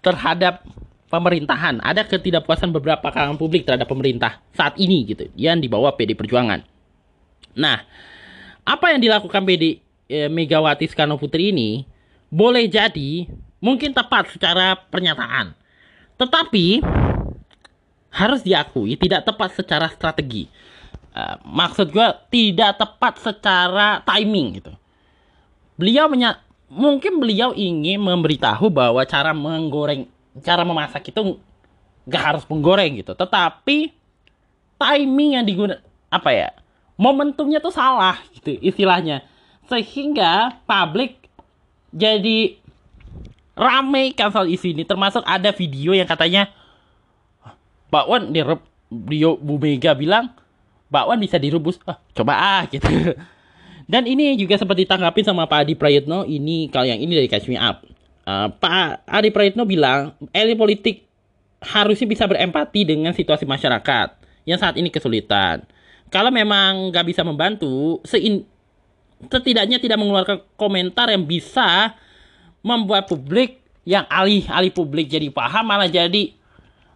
terhadap 0.00 0.62
pemerintahan. 1.10 1.78
Ada 1.82 2.06
ketidakpuasan 2.06 2.74
beberapa 2.74 3.10
kalangan 3.10 3.38
publik 3.38 3.66
terhadap 3.66 3.86
pemerintah 3.86 4.42
saat 4.54 4.74
ini 4.78 5.06
gitu 5.14 5.30
yang 5.38 5.62
dibawa 5.62 5.94
PD 5.94 6.18
Perjuangan. 6.18 6.62
Nah, 7.54 7.78
apa 8.66 8.86
yang 8.90 9.00
dilakukan 9.02 9.46
PD 9.46 9.78
eh, 10.10 10.26
Megawati 10.26 10.90
Soekarno 10.90 11.20
Putri 11.20 11.54
ini 11.54 11.86
boleh 12.32 12.66
jadi 12.66 13.30
mungkin 13.62 13.94
tepat 13.94 14.34
secara 14.34 14.74
pernyataan. 14.74 15.54
Tetapi 16.18 16.82
harus 18.14 18.46
diakui 18.46 18.94
tidak 18.94 19.26
tepat 19.26 19.58
secara 19.58 19.90
strategi. 19.90 20.46
Uh, 21.14 21.34
maksud 21.42 21.90
gue 21.90 22.08
tidak 22.30 22.78
tepat 22.78 23.18
secara 23.18 23.98
timing 24.06 24.62
gitu. 24.62 24.72
Beliau 25.74 26.06
menya 26.06 26.38
mungkin 26.70 27.18
beliau 27.18 27.50
ingin 27.54 27.98
memberitahu 27.98 28.70
bahwa 28.70 29.02
cara 29.02 29.34
menggoreng, 29.34 30.06
cara 30.46 30.62
memasak 30.62 31.10
itu 31.10 31.38
gak 32.06 32.22
harus 32.22 32.44
menggoreng 32.46 33.02
gitu. 33.02 33.18
Tetapi 33.18 33.90
timing 34.78 35.30
yang 35.38 35.44
digunakan 35.46 35.82
apa 36.10 36.30
ya? 36.30 36.50
Momentumnya 36.94 37.58
tuh 37.58 37.74
salah 37.74 38.22
gitu 38.38 38.54
istilahnya. 38.62 39.26
Sehingga 39.66 40.62
publik 40.66 41.18
jadi 41.90 42.58
rame 43.54 44.14
kan 44.14 44.34
soal 44.34 44.50
isu 44.50 44.74
ini 44.74 44.82
termasuk 44.82 45.22
ada 45.26 45.50
video 45.54 45.94
yang 45.94 46.06
katanya 46.06 46.50
Pak 47.94 48.10
Wan 48.10 48.34
di 48.34 48.42
Rio 48.90 49.38
Bu 49.38 49.62
Mega 49.62 49.94
bilang 49.94 50.34
Pak 50.90 51.06
Wan 51.06 51.22
bisa 51.22 51.38
direbus. 51.38 51.78
Ah, 51.86 52.02
coba 52.10 52.34
ah 52.34 52.62
gitu. 52.66 52.90
Dan 53.90 54.10
ini 54.10 54.34
juga 54.34 54.58
sempat 54.58 54.74
ditanggapi 54.74 55.22
sama 55.22 55.46
Pak 55.46 55.68
Adi 55.68 55.74
Prayitno 55.78 56.26
ini 56.26 56.66
kalau 56.74 56.90
yang 56.90 56.98
ini 56.98 57.14
dari 57.14 57.30
Catch 57.30 57.46
Me 57.46 57.54
Up. 57.54 57.86
Uh, 58.26 58.50
Pak 58.50 59.06
Adi 59.06 59.30
Prayitno 59.30 59.62
bilang 59.62 60.18
elit 60.34 60.58
politik 60.58 61.06
harusnya 61.62 62.08
bisa 62.10 62.24
berempati 62.26 62.82
dengan 62.82 63.14
situasi 63.14 63.46
masyarakat 63.46 64.08
yang 64.48 64.58
saat 64.58 64.74
ini 64.74 64.90
kesulitan. 64.90 65.62
Kalau 66.10 66.34
memang 66.34 66.90
nggak 66.90 67.06
bisa 67.14 67.22
membantu 67.22 68.02
sein 68.02 68.42
setidaknya 69.28 69.80
tidak 69.80 69.96
mengeluarkan 70.00 70.42
komentar 70.58 71.08
yang 71.08 71.24
bisa 71.24 71.96
membuat 72.60 73.08
publik 73.08 73.60
yang 73.84 74.04
alih-alih 74.08 74.72
publik 74.72 75.08
jadi 75.08 75.28
paham 75.28 75.64
malah 75.64 75.88
jadi 75.88 76.32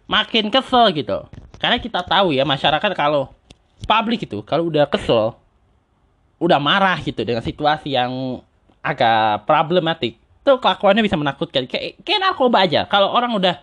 makin 0.09 0.49
kesel 0.49 0.89
gitu. 0.97 1.29
Karena 1.61 1.77
kita 1.77 2.01
tahu 2.01 2.33
ya 2.33 2.41
masyarakat 2.41 2.91
kalau 2.97 3.29
publik 3.85 4.25
itu 4.25 4.41
kalau 4.41 4.73
udah 4.73 4.89
kesel, 4.89 5.37
udah 6.41 6.57
marah 6.57 6.97
gitu 7.05 7.21
dengan 7.21 7.45
situasi 7.45 7.93
yang 7.93 8.41
agak 8.81 9.45
problematik, 9.45 10.17
tuh 10.41 10.57
kelakuannya 10.57 11.05
bisa 11.05 11.13
menakutkan. 11.19 11.69
Kayak, 11.69 12.01
kayak 12.01 12.19
narkoba 12.25 12.65
aja. 12.65 12.89
Kalau 12.89 13.13
orang 13.13 13.37
udah 13.37 13.55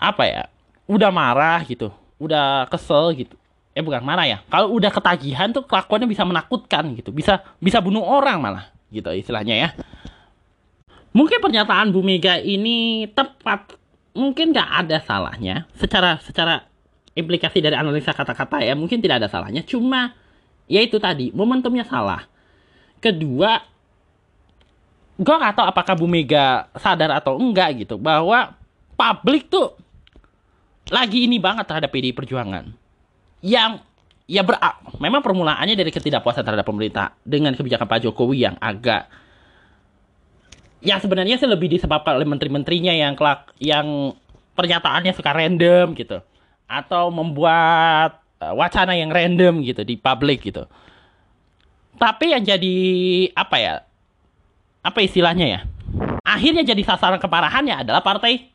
apa 0.00 0.24
ya, 0.26 0.42
udah 0.90 1.12
marah 1.14 1.62
gitu, 1.68 1.92
udah 2.18 2.66
kesel 2.72 3.14
gitu, 3.14 3.36
eh 3.70 3.82
bukan 3.86 4.02
marah 4.02 4.26
ya 4.26 4.38
kalau 4.50 4.74
udah 4.74 4.90
ketagihan 4.90 5.48
tuh 5.54 5.62
kelakuannya 5.62 6.10
bisa 6.10 6.26
menakutkan 6.26 6.90
gitu 6.98 7.14
bisa 7.14 7.40
bisa 7.62 7.78
bunuh 7.78 8.02
orang 8.02 8.42
malah 8.42 8.66
gitu 8.90 9.08
istilahnya 9.14 9.54
ya 9.56 9.68
mungkin 11.16 11.38
pernyataan 11.38 11.94
Bu 11.94 12.02
Mega 12.02 12.42
ini 12.42 13.08
tepat 13.14 13.79
mungkin 14.14 14.54
nggak 14.54 14.70
ada 14.86 14.98
salahnya. 15.02 15.66
Secara 15.76 16.18
secara 16.22 16.66
implikasi 17.14 17.58
dari 17.58 17.74
analisa 17.74 18.14
kata-kata 18.14 18.62
ya 18.62 18.74
mungkin 18.74 19.02
tidak 19.02 19.24
ada 19.24 19.28
salahnya. 19.28 19.62
Cuma 19.66 20.14
ya 20.70 20.80
itu 20.82 20.96
tadi 21.02 21.34
momentumnya 21.34 21.86
salah. 21.86 22.26
Kedua 23.02 23.58
gue 25.20 25.34
nggak 25.36 25.52
tahu 25.52 25.66
apakah 25.68 25.94
Bu 26.00 26.08
Mega 26.08 26.72
sadar 26.80 27.12
atau 27.12 27.36
enggak 27.36 27.84
gitu 27.84 28.00
bahwa 28.00 28.56
publik 28.96 29.52
tuh 29.52 29.76
lagi 30.88 31.28
ini 31.28 31.36
banget 31.36 31.68
terhadap 31.68 31.92
PDI 31.92 32.16
Perjuangan. 32.16 32.72
Yang 33.44 33.84
ya 34.30 34.46
ber 34.46 34.56
memang 35.02 35.20
permulaannya 35.20 35.74
dari 35.74 35.90
ketidakpuasan 35.90 36.46
terhadap 36.46 36.64
pemerintah 36.64 37.18
dengan 37.26 37.52
kebijakan 37.52 37.86
Pak 37.86 38.00
Jokowi 38.06 38.46
yang 38.46 38.56
agak 38.62 39.10
yang 40.80 40.98
sebenarnya 41.00 41.36
sih 41.36 41.48
lebih 41.48 41.68
disebabkan 41.68 42.16
oleh 42.16 42.28
menteri-menterinya 42.28 42.92
yang 42.92 43.12
kelak 43.16 43.52
yang 43.60 44.16
pernyataannya 44.56 45.12
suka 45.12 45.30
random 45.32 45.92
gitu 45.96 46.18
atau 46.64 47.12
membuat 47.12 48.20
uh, 48.40 48.54
wacana 48.56 48.96
yang 48.96 49.12
random 49.12 49.60
gitu 49.64 49.84
di 49.84 50.00
publik 50.00 50.44
gitu. 50.44 50.64
Tapi 52.00 52.32
yang 52.32 52.40
jadi 52.40 52.76
apa 53.36 53.56
ya? 53.60 53.74
Apa 54.80 55.04
istilahnya 55.04 55.46
ya? 55.46 55.60
Akhirnya 56.24 56.64
jadi 56.64 56.80
sasaran 56.80 57.20
keparahannya 57.20 57.84
adalah 57.84 58.00
partai 58.00 58.48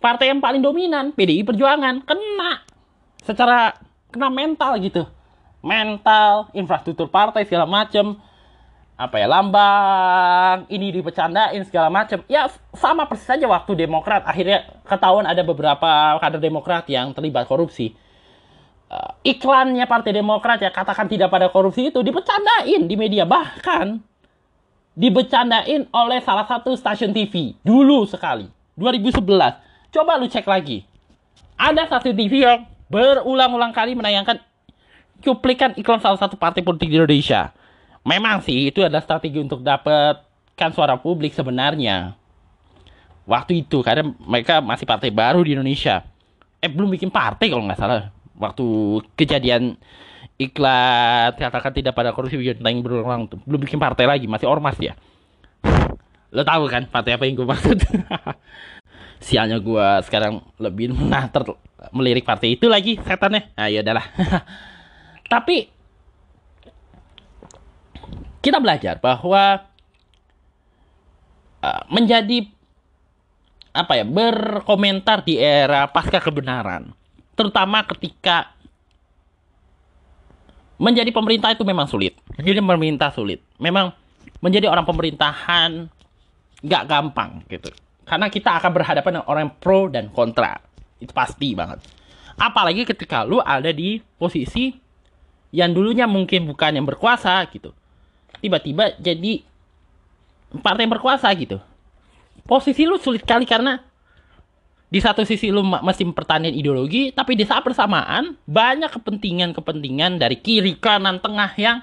partai 0.00 0.32
yang 0.32 0.40
paling 0.40 0.64
dominan, 0.64 1.12
PDI 1.12 1.44
Perjuangan, 1.44 2.00
kena 2.06 2.64
secara 3.20 3.76
kena 4.08 4.30
mental 4.32 4.78
gitu 4.80 5.04
mental 5.66 6.46
infrastruktur 6.54 7.10
partai 7.10 7.42
segala 7.42 7.66
macem 7.66 8.14
apa 8.96 9.20
ya 9.20 9.28
lambang 9.28 10.64
ini 10.72 10.88
dipecandain 10.88 11.60
segala 11.68 11.92
macem. 11.92 12.24
Ya 12.32 12.48
sama 12.72 13.04
persis 13.04 13.28
saja 13.28 13.44
waktu 13.44 13.76
Demokrat. 13.76 14.24
Akhirnya 14.24 14.64
ketahuan 14.88 15.28
ada 15.28 15.44
beberapa 15.44 16.16
kader 16.16 16.40
Demokrat 16.40 16.88
yang 16.88 17.12
terlibat 17.12 17.44
korupsi. 17.44 17.92
Uh, 18.88 19.12
iklannya 19.20 19.84
Partai 19.84 20.16
Demokrat 20.16 20.64
ya 20.64 20.72
katakan 20.72 21.12
tidak 21.12 21.28
pada 21.28 21.52
korupsi 21.52 21.92
itu 21.92 22.00
dipecandain 22.00 22.88
di 22.88 22.96
media. 22.96 23.28
Bahkan 23.28 24.00
dibecandain 24.96 25.92
oleh 25.92 26.18
salah 26.24 26.48
satu 26.48 26.72
stasiun 26.72 27.12
TV 27.12 27.52
dulu 27.60 28.08
sekali 28.08 28.48
2011 28.80 29.92
coba 29.92 30.16
lu 30.16 30.24
cek 30.24 30.48
lagi. 30.48 30.88
Ada 31.60 31.84
stasiun 31.84 32.16
TV 32.16 32.48
yang 32.48 32.64
berulang-ulang 32.88 33.76
kali 33.76 33.92
menayangkan 33.92 34.40
cuplikan 35.20 35.76
iklan 35.76 36.00
salah 36.00 36.16
satu 36.16 36.40
partai 36.40 36.64
politik 36.64 36.88
di 36.88 36.96
Indonesia. 36.96 37.52
Memang 38.06 38.38
sih 38.46 38.70
itu 38.70 38.86
adalah 38.86 39.02
strategi 39.02 39.42
untuk 39.42 39.66
dapatkan 39.66 40.70
suara 40.70 40.94
publik 40.94 41.34
sebenarnya. 41.34 42.14
Waktu 43.26 43.66
itu 43.66 43.82
karena 43.82 44.06
mereka 44.22 44.62
masih 44.62 44.86
partai 44.86 45.10
baru 45.10 45.42
di 45.42 45.58
Indonesia. 45.58 46.06
Eh 46.62 46.70
belum 46.70 46.94
bikin 46.94 47.10
partai 47.10 47.50
kalau 47.50 47.66
nggak 47.66 47.80
salah. 47.82 48.14
Waktu 48.38 48.64
kejadian 49.18 49.74
iklan 50.36 51.32
katakan 51.32 51.72
tidak 51.72 51.96
pada 51.96 52.12
korupsi 52.12 52.36
yang 52.36 52.84
berulang 52.84 53.24
belum 53.48 53.60
bikin 53.64 53.80
partai 53.80 54.04
lagi 54.04 54.28
masih 54.28 54.44
ormas 54.44 54.76
ya 54.76 54.92
lo 56.28 56.44
tahu 56.44 56.68
kan 56.68 56.84
partai 56.84 57.16
apa 57.16 57.24
yang 57.24 57.40
gue 57.40 57.48
maksud 57.48 57.80
sialnya 59.26 59.56
gue 59.56 59.86
sekarang 60.04 60.44
lebih 60.60 60.92
nah 61.12 61.24
ter 61.32 61.40
melirik 61.88 62.28
partai 62.28 62.60
itu 62.60 62.68
lagi 62.68 63.00
setannya 63.00 63.56
nah 63.56 63.72
ya 63.72 63.80
udahlah 63.80 64.06
tapi 65.32 65.72
kita 68.46 68.62
belajar 68.62 69.02
bahwa 69.02 69.66
uh, 71.66 71.82
menjadi 71.90 72.46
apa 73.74 73.92
ya 73.98 74.06
berkomentar 74.06 75.26
di 75.26 75.36
era 75.42 75.90
pasca 75.90 76.22
kebenaran 76.22 76.94
terutama 77.34 77.82
ketika 77.90 78.54
menjadi 80.78 81.10
pemerintah 81.10 81.50
itu 81.50 81.66
memang 81.66 81.90
sulit 81.90 82.14
menjadi 82.38 82.62
pemerintah 82.62 83.10
sulit 83.10 83.42
memang 83.58 83.90
menjadi 84.38 84.70
orang 84.70 84.86
pemerintahan 84.86 85.90
nggak 86.62 86.82
gampang 86.86 87.42
gitu 87.50 87.68
karena 88.06 88.30
kita 88.30 88.62
akan 88.62 88.70
berhadapan 88.70 89.10
dengan 89.18 89.26
orang 89.26 89.48
pro 89.58 89.90
dan 89.90 90.08
kontra 90.14 90.62
itu 91.02 91.10
pasti 91.10 91.52
banget. 91.52 91.82
Apalagi 92.38 92.86
ketika 92.86 93.26
lu 93.26 93.42
ada 93.42 93.74
di 93.74 93.98
posisi 94.16 94.70
yang 95.50 95.74
dulunya 95.74 96.06
mungkin 96.06 96.46
bukan 96.46 96.78
yang 96.78 96.86
berkuasa 96.86 97.42
gitu. 97.50 97.74
Tiba-tiba 98.42 98.96
jadi 99.00 99.42
partai 100.62 100.86
yang 100.86 100.94
berkuasa 100.94 101.28
gitu. 101.36 101.58
Posisi 102.46 102.86
lu 102.86 102.96
sulit 103.00 103.26
sekali 103.26 103.48
karena 103.48 103.82
di 104.86 105.02
satu 105.02 105.26
sisi 105.26 105.50
lu 105.50 105.66
masih 105.66 106.06
mempertahankan 106.06 106.54
ideologi, 106.54 107.10
tapi 107.10 107.34
di 107.34 107.42
saat 107.42 107.66
bersamaan 107.66 108.38
banyak 108.46 108.86
kepentingan-kepentingan 108.94 110.22
dari 110.22 110.38
kiri, 110.38 110.78
kanan, 110.78 111.18
tengah 111.18 111.50
yang 111.58 111.82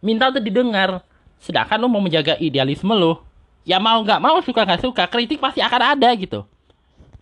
minta 0.00 0.32
untuk 0.32 0.40
didengar. 0.40 1.04
Sedangkan 1.36 1.76
lu 1.76 1.92
mau 1.92 2.00
menjaga 2.00 2.40
idealisme 2.40 2.96
lu, 2.96 3.20
ya 3.68 3.76
mau 3.76 4.00
nggak 4.00 4.20
mau 4.24 4.40
suka 4.40 4.64
nggak 4.64 4.80
suka, 4.80 5.04
kritik 5.04 5.36
pasti 5.36 5.60
akan 5.60 6.00
ada 6.00 6.08
gitu 6.16 6.48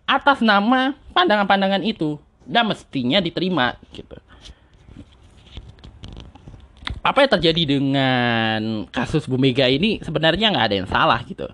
atas 0.03 0.43
nama 0.43 0.95
pandangan-pandangan 1.15 1.83
itu 1.83 2.19
dan 2.43 2.67
mestinya 2.67 3.23
diterima 3.23 3.79
gitu. 3.95 4.19
Apa 7.03 7.27
yang 7.27 7.31
terjadi 7.35 7.61
dengan 7.77 8.87
kasus 8.89 9.27
Bu 9.27 9.35
Mega 9.35 9.67
ini 9.67 9.99
sebenarnya 9.99 10.55
nggak 10.55 10.67
ada 10.71 10.75
yang 10.79 10.89
salah 10.89 11.19
gitu. 11.27 11.51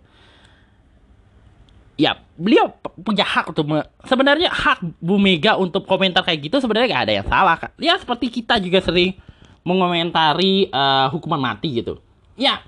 Ya, 2.00 2.16
beliau 2.40 2.72
punya 3.04 3.28
hak 3.28 3.52
untuk 3.52 3.68
sebenarnya 4.08 4.48
hak 4.48 5.02
Bu 5.04 5.20
Mega 5.20 5.60
untuk 5.60 5.84
komentar 5.84 6.24
kayak 6.24 6.48
gitu 6.48 6.62
sebenarnya 6.64 6.88
nggak 6.96 7.06
ada 7.10 7.14
yang 7.20 7.28
salah. 7.28 7.58
Ya 7.82 7.98
seperti 7.98 8.30
kita 8.30 8.62
juga 8.62 8.80
sering 8.80 9.18
mengomentari 9.66 10.72
uh, 10.72 11.12
hukuman 11.12 11.42
mati 11.42 11.82
gitu. 11.82 12.00
Ya, 12.40 12.64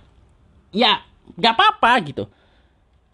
ya 0.73 1.05
nggak 1.37 1.53
apa-apa 1.55 1.91
gitu 2.03 2.25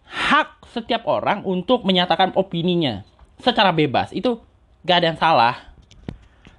hak 0.08 0.64
setiap 0.72 1.04
orang 1.04 1.44
untuk 1.44 1.84
menyatakan 1.84 2.32
opininya 2.34 3.04
secara 3.40 3.70
bebas. 3.70 4.10
Itu 4.10 4.40
gak 4.84 5.04
ada 5.04 5.06
yang 5.12 5.20
salah. 5.20 5.54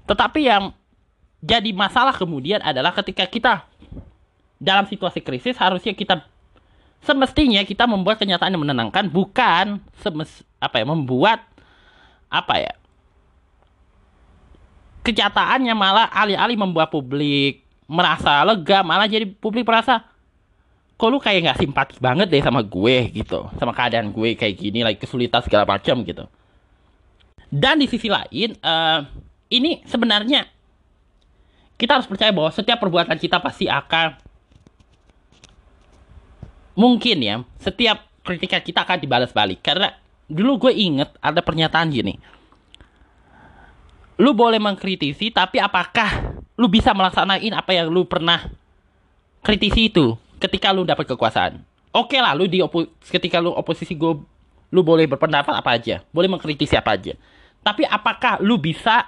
Tetapi 0.06 0.40
yang 0.46 0.74
jadi 1.40 1.72
masalah 1.72 2.16
kemudian 2.16 2.60
adalah 2.60 2.92
ketika 2.92 3.24
kita 3.28 3.54
dalam 4.60 4.84
situasi 4.88 5.24
krisis 5.24 5.56
harusnya 5.56 5.96
kita 5.96 6.24
semestinya 7.00 7.64
kita 7.64 7.88
membuat 7.88 8.20
kenyataan 8.20 8.52
yang 8.52 8.64
menenangkan 8.64 9.08
bukan 9.08 9.80
semes 10.04 10.44
apa 10.60 10.84
ya 10.84 10.86
membuat 10.86 11.40
apa 12.28 12.60
ya 12.60 12.74
kenyataannya 15.08 15.74
malah 15.74 16.12
alih-alih 16.12 16.60
membuat 16.60 16.92
publik 16.92 17.64
merasa 17.88 18.44
lega 18.44 18.84
malah 18.84 19.08
jadi 19.08 19.24
publik 19.26 19.64
merasa 19.64 20.04
kok 21.00 21.08
lu 21.08 21.18
kayak 21.24 21.40
nggak 21.48 21.60
simpati 21.64 21.96
banget 22.04 22.28
deh 22.28 22.44
sama 22.44 22.60
gue 22.60 23.08
gitu. 23.16 23.48
Sama 23.56 23.72
keadaan 23.72 24.12
gue 24.12 24.36
kayak 24.36 24.56
gini 24.60 24.84
lagi 24.84 25.00
like, 25.00 25.08
kesulitan 25.08 25.40
segala 25.40 25.64
macam 25.64 26.04
gitu. 26.04 26.28
Dan 27.48 27.80
di 27.80 27.88
sisi 27.88 28.12
lain 28.12 28.60
uh, 28.60 29.08
ini 29.48 29.80
sebenarnya 29.88 30.44
kita 31.80 31.96
harus 31.96 32.08
percaya 32.12 32.36
bahwa 32.36 32.52
setiap 32.52 32.76
perbuatan 32.76 33.16
kita 33.16 33.40
pasti 33.40 33.72
akan 33.72 34.20
mungkin 36.76 37.18
ya 37.24 37.36
setiap 37.64 38.04
kritikan 38.28 38.60
kita 38.60 38.84
akan 38.84 39.00
dibalas 39.00 39.32
balik 39.32 39.64
karena 39.64 39.96
dulu 40.28 40.68
gue 40.68 40.74
inget 40.76 41.10
ada 41.24 41.40
pernyataan 41.40 41.88
gini. 41.90 42.20
Lu 44.20 44.36
boleh 44.36 44.60
mengkritisi 44.60 45.32
tapi 45.32 45.64
apakah 45.64 46.36
lu 46.60 46.68
bisa 46.68 46.92
melaksanain 46.92 47.56
apa 47.56 47.72
yang 47.72 47.88
lu 47.88 48.04
pernah 48.04 48.52
kritisi 49.40 49.88
itu 49.88 50.20
ketika 50.44 50.76
lu 50.76 50.84
dapat 50.84 51.08
kekuasaan? 51.08 51.64
Oke 51.96 52.20
lah 52.20 52.36
lu 52.36 52.46
di 52.46 52.60
ketika 53.08 53.40
lu 53.40 53.56
oposisi 53.56 53.96
gue 53.96 54.20
lu 54.70 54.82
boleh 54.84 55.08
berpendapat 55.08 55.56
apa 55.56 55.72
aja. 55.80 56.04
Boleh 56.12 56.28
mengkritisi 56.28 56.76
apa 56.76 57.00
aja. 57.00 57.16
Tapi 57.64 57.88
apakah 57.88 58.44
lu 58.44 58.60
bisa 58.60 59.08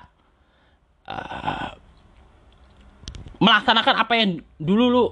uh, 1.05 1.80
melaksanakan 3.41 3.95
apa 3.97 4.13
yang 4.13 4.29
dulu 4.61 4.85
lu 4.87 5.03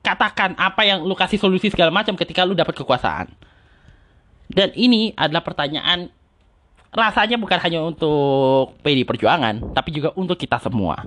katakan 0.00 0.56
apa 0.56 0.80
yang 0.88 1.04
lu 1.04 1.12
kasih 1.12 1.36
solusi 1.36 1.68
segala 1.68 1.92
macam 1.92 2.16
ketika 2.16 2.40
lu 2.48 2.56
dapat 2.56 2.72
kekuasaan 2.72 3.28
dan 4.50 4.74
ini 4.74 5.14
adalah 5.14 5.44
pertanyaan 5.44 6.10
rasanya 6.90 7.38
bukan 7.38 7.58
hanya 7.62 7.80
untuk 7.86 8.74
PD 8.82 9.06
Perjuangan, 9.06 9.74
tapi 9.74 9.94
juga 9.94 10.10
untuk 10.18 10.34
kita 10.34 10.58
semua. 10.58 11.06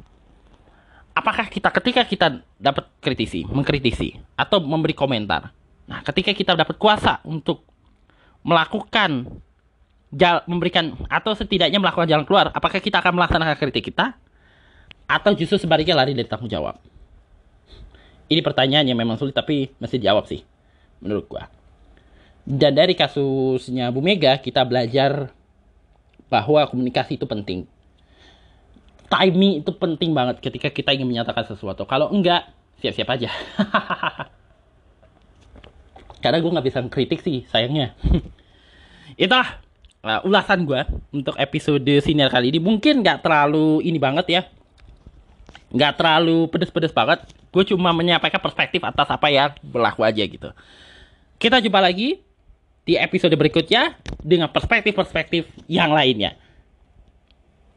Apakah 1.13 1.46
kita 1.52 1.70
ketika 1.70 2.02
kita 2.08 2.28
dapat 2.58 2.89
kritisi, 3.04 3.46
mengkritisi, 3.46 4.18
atau 4.34 4.63
memberi 4.63 4.98
komentar, 4.98 5.54
nah 5.86 6.02
ketika 6.02 6.34
kita 6.34 6.58
dapat 6.58 6.80
kuasa 6.80 7.22
untuk 7.28 7.62
melakukan 8.42 9.30
jal, 10.10 10.42
memberikan 10.50 10.98
atau 11.06 11.38
setidaknya 11.38 11.78
melakukan 11.78 12.10
jalan 12.10 12.26
keluar, 12.26 12.50
apakah 12.50 12.82
kita 12.82 12.98
akan 13.04 13.13
melaksanakan 13.20 13.56
kritik 13.60 13.94
kita, 13.94 14.18
atau 15.06 15.36
justru 15.36 15.60
sebaliknya 15.60 15.98
lari 15.98 16.16
dari 16.16 16.28
tanggung 16.28 16.50
jawab? 16.50 16.80
Ini 18.32 18.39
pertanyaan 18.39 18.88
yang 18.88 18.98
memang 18.98 19.20
sulit 19.20 19.36
tapi 19.36 19.76
mesti 19.78 20.00
dijawab 20.00 20.26
sih, 20.26 20.42
menurut 21.04 21.28
gua. 21.28 21.52
Dan 22.44 22.76
dari 22.76 22.92
kasusnya 22.92 23.88
Bu 23.94 24.04
Mega 24.04 24.36
kita 24.36 24.68
belajar 24.68 25.32
bahwa 26.28 26.66
komunikasi 26.68 27.16
itu 27.16 27.24
penting. 27.30 27.63
Timing 29.08 29.62
itu 29.62 29.72
penting 29.78 30.12
banget 30.12 30.42
ketika 30.42 30.74
kita 30.74 30.98
ingin 30.98 31.08
menyatakan 31.08 31.46
sesuatu. 31.46 31.86
Kalau 31.86 32.10
enggak, 32.10 32.50
siap-siap 32.82 33.10
aja. 33.13 33.30
Karena 36.24 36.39
gue 36.39 36.54
nggak 36.56 36.66
bisa 36.66 36.80
kritik 36.89 37.22
sih, 37.22 37.46
sayangnya. 37.52 37.94
Itulah 39.22 39.62
uh, 40.02 40.26
ulasan 40.26 40.66
gue 40.66 40.82
untuk 41.13 41.38
episode 41.38 41.94
siniar 42.02 42.34
kali 42.34 42.50
ini. 42.50 42.60
Mungkin 42.63 43.06
nggak 43.06 43.22
terlalu 43.22 43.86
ini 43.86 44.02
banget 44.02 44.26
ya. 44.32 44.42
Nggak 45.73 45.97
terlalu 45.97 46.45
pedes-pedes 46.53 46.93
banget. 46.93 47.25
Gue 47.49 47.65
cuma 47.65 47.89
menyampaikan 47.91 48.38
perspektif 48.38 48.86
atas 48.86 49.09
apa 49.09 49.27
yang 49.33 49.51
berlaku 49.65 50.05
aja 50.05 50.21
gitu. 50.21 50.53
Kita 51.41 51.57
jumpa 51.59 51.81
lagi 51.81 52.21
di 52.86 52.93
episode 52.95 53.33
berikutnya 53.33 53.97
dengan 54.21 54.47
perspektif-perspektif 54.53 55.49
yang 55.65 55.91
lainnya. 55.91 56.38